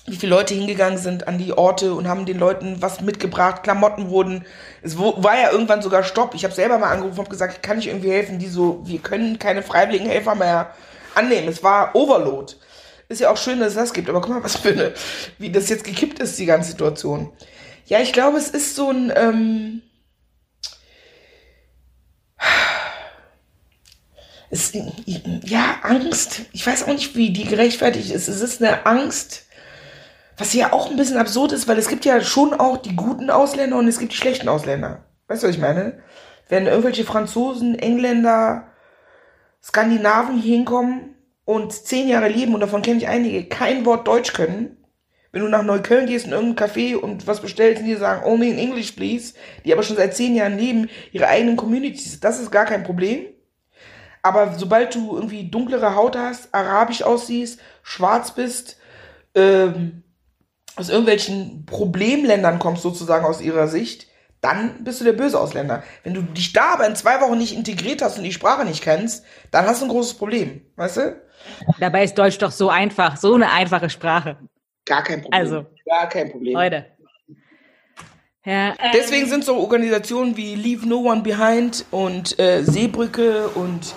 [0.07, 4.09] wie viele Leute hingegangen sind an die Orte und haben den Leuten was mitgebracht, Klamotten
[4.09, 4.45] wurden.
[4.81, 6.33] Es war ja irgendwann sogar Stopp.
[6.33, 8.39] Ich habe selber mal angerufen und gesagt, kann ich irgendwie helfen?
[8.39, 10.71] Die so, wir können keine freiwilligen Helfer mehr
[11.13, 11.47] annehmen.
[11.47, 12.53] Es war Overload.
[13.09, 14.93] Ist ja auch schön, dass es das gibt, aber guck mal, was für eine,
[15.39, 17.33] wie das jetzt gekippt ist, die ganze Situation.
[17.85, 19.81] Ja, ich glaube, es ist so ein, ähm,
[24.51, 24.73] es,
[25.05, 26.41] ja, Angst.
[26.53, 28.27] Ich weiß auch nicht, wie die gerechtfertigt ist.
[28.27, 29.47] Es ist eine Angst,
[30.37, 33.31] was ja auch ein bisschen absurd ist, weil es gibt ja schon auch die guten
[33.31, 35.03] Ausländer und es gibt die schlechten Ausländer.
[35.27, 36.03] Weißt du, was ich meine?
[36.47, 38.67] Wenn irgendwelche Franzosen, Engländer,
[39.63, 41.15] Skandinaven hier hinkommen,
[41.49, 44.77] und zehn Jahre leben, und davon kenne ich einige, kein Wort Deutsch können,
[45.31, 48.51] wenn du nach Neukölln gehst in irgendein Café und was bestellst und die sagen, only
[48.51, 49.33] in English please,
[49.65, 53.25] die aber schon seit zehn Jahren leben, ihre eigenen Communities, das ist gar kein Problem.
[54.21, 58.77] Aber sobald du irgendwie dunklere Haut hast, arabisch aussiehst, schwarz bist,
[59.33, 60.03] ähm,
[60.75, 64.05] aus irgendwelchen Problemländern kommst sozusagen aus ihrer Sicht,
[64.41, 65.81] dann bist du der böse Ausländer.
[66.03, 68.83] Wenn du dich da aber in zwei Wochen nicht integriert hast und die Sprache nicht
[68.83, 71.28] kennst, dann hast du ein großes Problem, weißt du?
[71.79, 74.37] Dabei ist Deutsch doch so einfach, so eine einfache Sprache.
[74.85, 75.39] Gar kein Problem.
[75.41, 76.53] Also, gar kein Problem.
[76.53, 76.85] Leute.
[78.45, 83.93] Ja, ähm, Deswegen sind so Organisationen wie Leave No One Behind und äh, Seebrücke und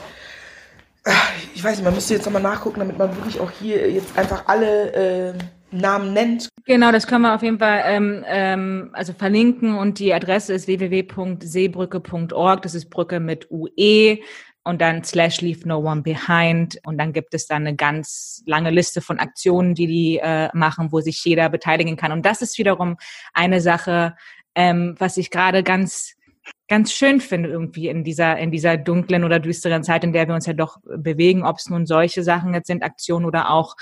[1.04, 1.12] äh,
[1.54, 4.46] ich weiß nicht, man müsste jetzt nochmal nachgucken, damit man wirklich auch hier jetzt einfach
[4.46, 5.34] alle äh,
[5.70, 6.48] Namen nennt.
[6.64, 10.66] Genau, das können wir auf jeden Fall ähm, ähm, also verlinken und die Adresse ist
[10.66, 12.62] www.seebrücke.org.
[12.62, 14.18] Das ist Brücke mit UE
[14.64, 18.70] und dann slash leave no one behind und dann gibt es dann eine ganz lange
[18.70, 22.12] Liste von Aktionen, die die äh, machen, wo sich jeder beteiligen kann.
[22.12, 22.96] Und das ist wiederum
[23.32, 24.14] eine Sache,
[24.54, 26.14] ähm, was ich gerade ganz
[26.68, 30.34] ganz schön finde irgendwie in dieser in dieser dunklen oder düsteren Zeit, in der wir
[30.34, 33.76] uns ja doch bewegen, ob es nun solche Sachen jetzt sind, Aktionen oder auch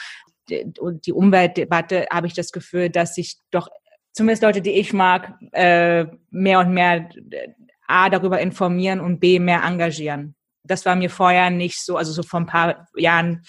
[0.48, 3.68] die Umweltdebatte, habe ich das Gefühl, dass sich doch
[4.12, 7.48] zumindest Leute, die ich mag, äh, mehr und mehr äh,
[7.86, 10.34] A darüber informieren und B mehr engagieren.
[10.64, 13.42] Das war mir vorher nicht so, also so vor ein paar Jahren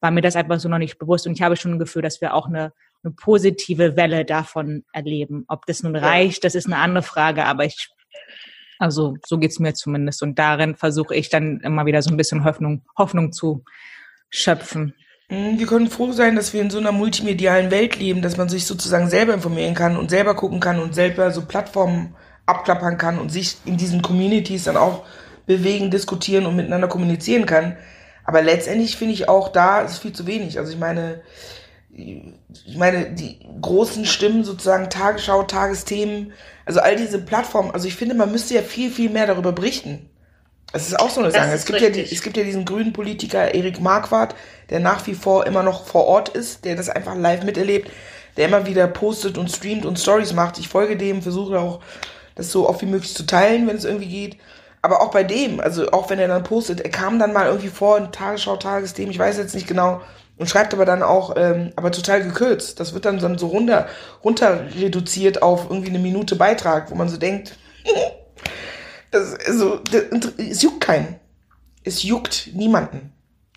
[0.00, 2.20] war mir das einfach so noch nicht bewusst und ich habe schon ein Gefühl, dass
[2.20, 5.44] wir auch eine, eine positive Welle davon erleben.
[5.48, 7.88] Ob das nun reicht, das ist eine andere Frage, aber ich,
[8.78, 12.44] also so geht's mir zumindest und darin versuche ich dann immer wieder so ein bisschen
[12.44, 13.64] Hoffnung, Hoffnung zu
[14.28, 14.94] schöpfen.
[15.30, 18.48] Mhm, wir können froh sein, dass wir in so einer multimedialen Welt leben, dass man
[18.48, 22.14] sich sozusagen selber informieren kann und selber gucken kann und selber so Plattformen
[22.46, 25.04] abklappern kann und sich in diesen Communities dann auch
[25.46, 27.76] bewegen, diskutieren und miteinander kommunizieren kann.
[28.24, 30.58] Aber letztendlich finde ich auch da ist viel zu wenig.
[30.58, 31.20] Also ich meine,
[31.92, 36.32] ich meine, die großen Stimmen sozusagen, Tagesschau, Tagesthemen,
[36.64, 40.08] also all diese Plattformen, also ich finde, man müsste ja viel, viel mehr darüber berichten.
[40.72, 41.52] Es ist auch so eine Sache.
[41.52, 44.34] Es gibt, ja die, es gibt ja diesen grünen Politiker Erik Marquardt,
[44.70, 47.92] der nach wie vor immer noch vor Ort ist, der das einfach live miterlebt,
[48.36, 50.58] der immer wieder postet und streamt und Stories macht.
[50.58, 51.80] Ich folge dem, versuche auch,
[52.34, 54.36] das so oft wie möglich zu teilen, wenn es irgendwie geht.
[54.84, 57.70] Aber auch bei dem, also auch wenn er dann postet, er kam dann mal irgendwie
[57.70, 60.02] vor in Tagesschau, Tagesthemen, ich weiß jetzt nicht genau,
[60.36, 62.80] und schreibt aber dann auch, ähm, aber total gekürzt.
[62.80, 63.88] Das wird dann, dann so runter,
[64.22, 67.56] runter reduziert auf irgendwie eine Minute Beitrag, wo man so denkt,
[69.10, 70.02] das, also, das,
[70.36, 71.18] es juckt keinen.
[71.82, 73.10] Es juckt niemanden.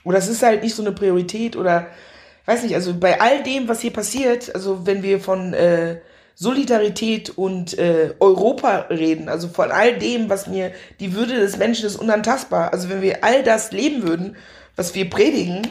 [0.05, 1.87] Oder es ist halt nicht so eine Priorität oder,
[2.45, 5.99] weiß nicht, also bei all dem, was hier passiert, also wenn wir von äh,
[6.39, 11.87] Solidarität und äh, Europa reden, also von all dem, was mir, die Würde des Menschen
[11.87, 12.71] ist unantastbar.
[12.73, 14.35] Also wenn wir all das leben würden,
[14.75, 15.67] was wir predigen,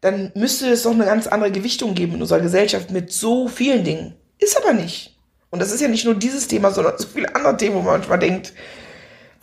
[0.00, 3.82] dann müsste es doch eine ganz andere Gewichtung geben in unserer Gesellschaft mit so vielen
[3.82, 4.14] Dingen.
[4.38, 5.18] Ist aber nicht.
[5.50, 7.98] Und das ist ja nicht nur dieses Thema, sondern so viele andere Themen, wo man
[7.98, 8.52] manchmal denkt,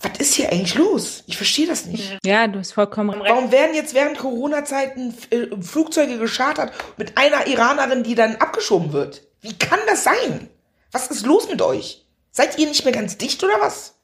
[0.02, 1.26] was ist hier eigentlich los?
[1.28, 2.18] Ich verstehe das nicht.
[2.24, 3.30] Ja, du hast vollkommen recht.
[3.30, 9.24] Warum werden jetzt während Corona-Zeiten äh, Flugzeuge geschartert mit einer Iranerin, die dann abgeschoben wird?
[9.46, 10.50] Wie kann das sein?
[10.92, 12.04] Was ist los mit euch?
[12.32, 13.96] Seid ihr nicht mehr ganz dicht oder was?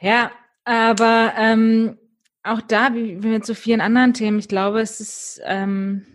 [0.00, 0.30] Ja,
[0.64, 1.98] aber ähm,
[2.42, 6.06] auch da, wie, wie mit so vielen anderen Themen, ich glaube, es ist, ähm,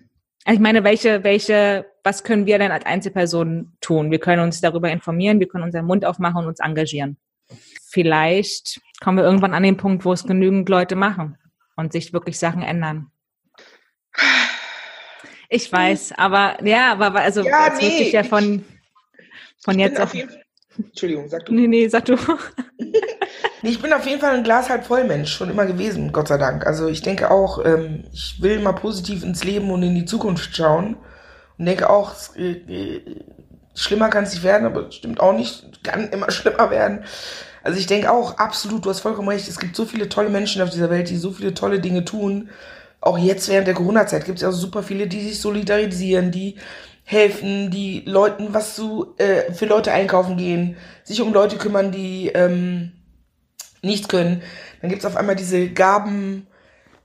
[0.45, 4.09] also ich meine, welche, welche, was können wir denn als Einzelpersonen tun?
[4.09, 7.17] Wir können uns darüber informieren, wir können unseren Mund aufmachen und uns engagieren.
[7.87, 11.37] Vielleicht kommen wir irgendwann an den Punkt, wo es genügend Leute machen
[11.75, 13.11] und sich wirklich Sachen ändern.
[15.49, 18.63] Ich weiß, aber ja, aber also Ja, es nee, wird sich ja ich- von,
[19.63, 20.13] von Ich jetzt bin auf.
[20.13, 20.29] jeden
[20.77, 21.53] Entschuldigung, sag du.
[21.53, 22.15] Nee, nee, sag du.
[23.61, 26.29] Nee, ich bin auf jeden Fall ein Glas halb voll Mensch, schon immer gewesen, Gott
[26.29, 26.65] sei Dank.
[26.65, 30.55] Also ich denke auch, ähm, ich will mal positiv ins Leben und in die Zukunft
[30.55, 30.95] schauen.
[31.57, 33.01] Und denke auch, äh, äh,
[33.75, 37.03] schlimmer kann es nicht werden, aber es stimmt auch nicht, kann immer schlimmer werden.
[37.61, 40.61] Also ich denke auch, absolut, du hast vollkommen recht, es gibt so viele tolle Menschen
[40.61, 42.49] auf dieser Welt, die so viele tolle Dinge tun.
[43.01, 46.57] Auch jetzt während der Corona-Zeit gibt es ja auch super viele, die sich solidarisieren, die
[47.05, 52.27] helfen, die Leuten was zu, äh, für Leute einkaufen gehen, sich um Leute kümmern, die
[52.27, 52.91] ähm,
[53.81, 54.43] nichts können.
[54.81, 56.47] Dann gibt's auf einmal diese Gaben,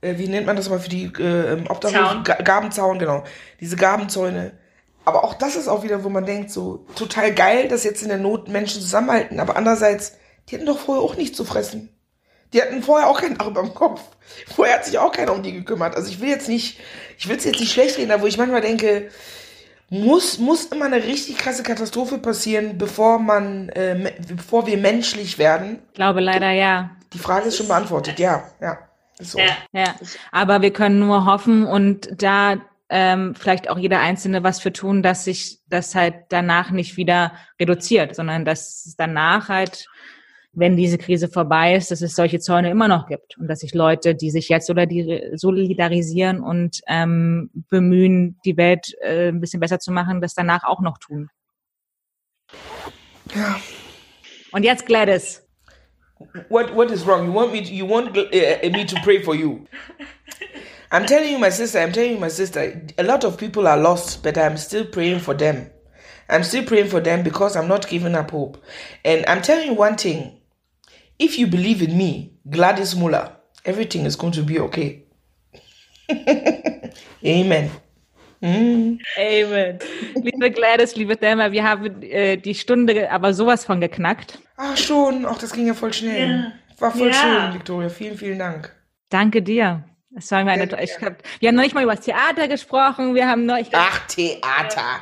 [0.01, 2.07] äh, wie nennt man das mal für die äh, ähm, Obdachlosen?
[2.07, 2.23] Zaun.
[2.23, 3.23] Ga Gabenzaun, genau.
[3.59, 4.51] Diese Gabenzäune.
[5.05, 8.09] Aber auch das ist auch wieder, wo man denkt, so total geil, dass jetzt in
[8.09, 9.39] der Not Menschen zusammenhalten.
[9.39, 10.17] Aber andererseits,
[10.49, 11.94] die hatten doch vorher auch nichts zu fressen.
[12.55, 14.01] Die hatten vorher auch kein Dach über dem Kopf.
[14.55, 15.93] Vorher hat sich auch keiner um die gekümmert.
[15.93, 16.79] Also ich will jetzt nicht,
[17.17, 19.09] ich will es jetzt nicht schlecht reden, aber wo ich manchmal denke,
[19.89, 25.81] muss, muss immer eine richtig krasse Katastrophe passieren, bevor man, äh, bevor wir menschlich werden.
[25.89, 26.91] Ich glaube leider ja.
[27.11, 28.77] Die Frage ist schon beantwortet, ja, ja.
[29.19, 29.37] So.
[29.37, 29.57] Ja.
[29.73, 29.95] Ja,
[30.31, 32.55] aber wir können nur hoffen und da
[32.89, 37.33] ähm, vielleicht auch jeder Einzelne was für tun, dass sich das halt danach nicht wieder
[37.59, 39.87] reduziert, sondern dass es danach halt,
[40.55, 43.73] wenn diese Krise vorbei ist, dass es solche Zäune immer noch gibt und dass sich
[43.73, 49.79] Leute, die sich jetzt solidari- solidarisieren und ähm, bemühen, die Welt äh, ein bisschen besser
[49.79, 51.29] zu machen, das danach auch noch tun.
[53.33, 53.59] Ja.
[54.51, 55.41] Und jetzt Gladys.
[56.49, 57.27] What what is wrong?
[57.27, 59.65] You want me to, you want uh, me to pray for you?
[60.91, 61.79] I'm telling you, my sister.
[61.79, 62.81] I'm telling you, my sister.
[62.97, 65.69] A lot of people are lost, but I'm still praying for them.
[66.29, 68.63] I'm still praying for them because I'm not giving up hope.
[69.03, 70.39] And I'm telling you one thing:
[71.19, 73.31] if you believe in me, Gladys Muller,
[73.63, 75.03] everything is going to be okay.
[77.23, 77.71] Amen.
[78.41, 78.99] Mm.
[79.17, 79.79] Amen.
[80.15, 84.39] Liebe Gladys, liebe Thelma, wir haben äh, die Stunde aber sowas von geknackt.
[84.57, 85.25] Ah, schon.
[85.25, 86.29] Ach, das ging ja voll schnell.
[86.29, 86.51] Ja.
[86.79, 87.13] War voll Ja.
[87.13, 87.89] schön, Victoria.
[87.89, 88.75] Vielen, vielen Dank.
[89.09, 89.83] Danke dir.
[90.15, 93.15] Es war mir eine, ich hab, wir haben noch nicht mal über das Theater gesprochen.
[93.15, 94.99] Wir haben noch, ich, Ach, Theater.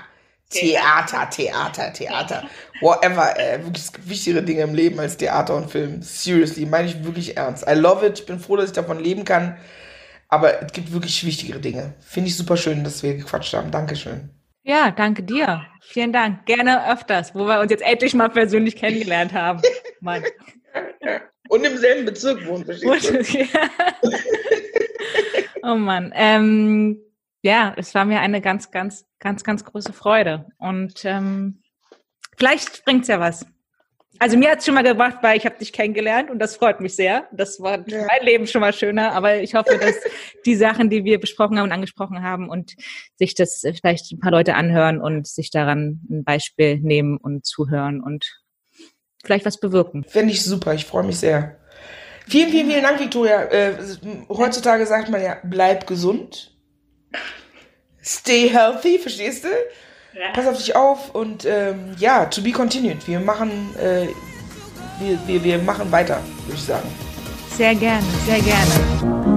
[0.53, 2.43] Theater, Theater, Theater.
[2.81, 3.37] Whatever.
[3.39, 6.01] Äh, wirklich es gibt wichtigere Dinge im Leben als Theater und Film.
[6.01, 7.65] Seriously, meine ich wirklich ernst.
[7.67, 8.19] I love it.
[8.19, 9.57] Ich bin froh, dass ich davon leben kann.
[10.29, 11.93] Aber es gibt wirklich wichtigere Dinge.
[11.99, 13.69] Finde ich super schön, dass wir gequatscht haben.
[13.71, 14.29] Dankeschön.
[14.63, 15.61] ja, danke dir.
[15.81, 16.45] Vielen Dank.
[16.45, 19.61] Gerne öfters, wo wir uns jetzt endlich mal persönlich kennengelernt haben.
[19.99, 20.23] Mann.
[21.49, 23.37] Und im selben Bezirk wohnen, verstehst du?
[23.53, 23.69] Ja.
[25.61, 26.11] oh Mann.
[26.15, 26.97] Ähm,
[27.43, 30.47] ja, es war mir eine ganz, ganz, ganz, ganz große Freude.
[30.57, 31.61] Und ähm,
[32.37, 33.45] vielleicht bringt's ja was.
[34.19, 36.95] Also mir hat's schon mal gebracht, weil ich habe dich kennengelernt und das freut mich
[36.95, 37.27] sehr.
[37.33, 38.05] Das war Ja.
[38.05, 39.95] mein Leben schon mal schöner, aber ich hoffe, dass
[40.45, 42.75] die Sachen, die wir besprochen haben und angesprochen haben und
[43.17, 47.45] sich das äh, vielleicht ein paar Leute anhören und sich daran ein Beispiel nehmen und
[47.45, 48.39] zuhören und
[49.25, 50.05] vielleicht was bewirken.
[50.05, 50.73] Fände ich super.
[50.73, 51.57] Ich freue mich sehr.
[52.27, 53.43] Vielen, vielen, vielen Dank, Victoria.
[53.51, 53.77] Äh,
[54.29, 56.52] heutzutage sagt man ja, bleib gesund.
[58.03, 59.49] Stay healthy, verstehst du?
[60.17, 60.31] Ja.
[60.33, 63.07] Pass auf dich auf und ähm, ja, to be continued.
[63.07, 64.07] Wir machen, äh,
[64.99, 66.87] wir, wir, wir machen weiter, würde ich sagen.
[67.55, 69.32] Sehr gerne, sehr gerne.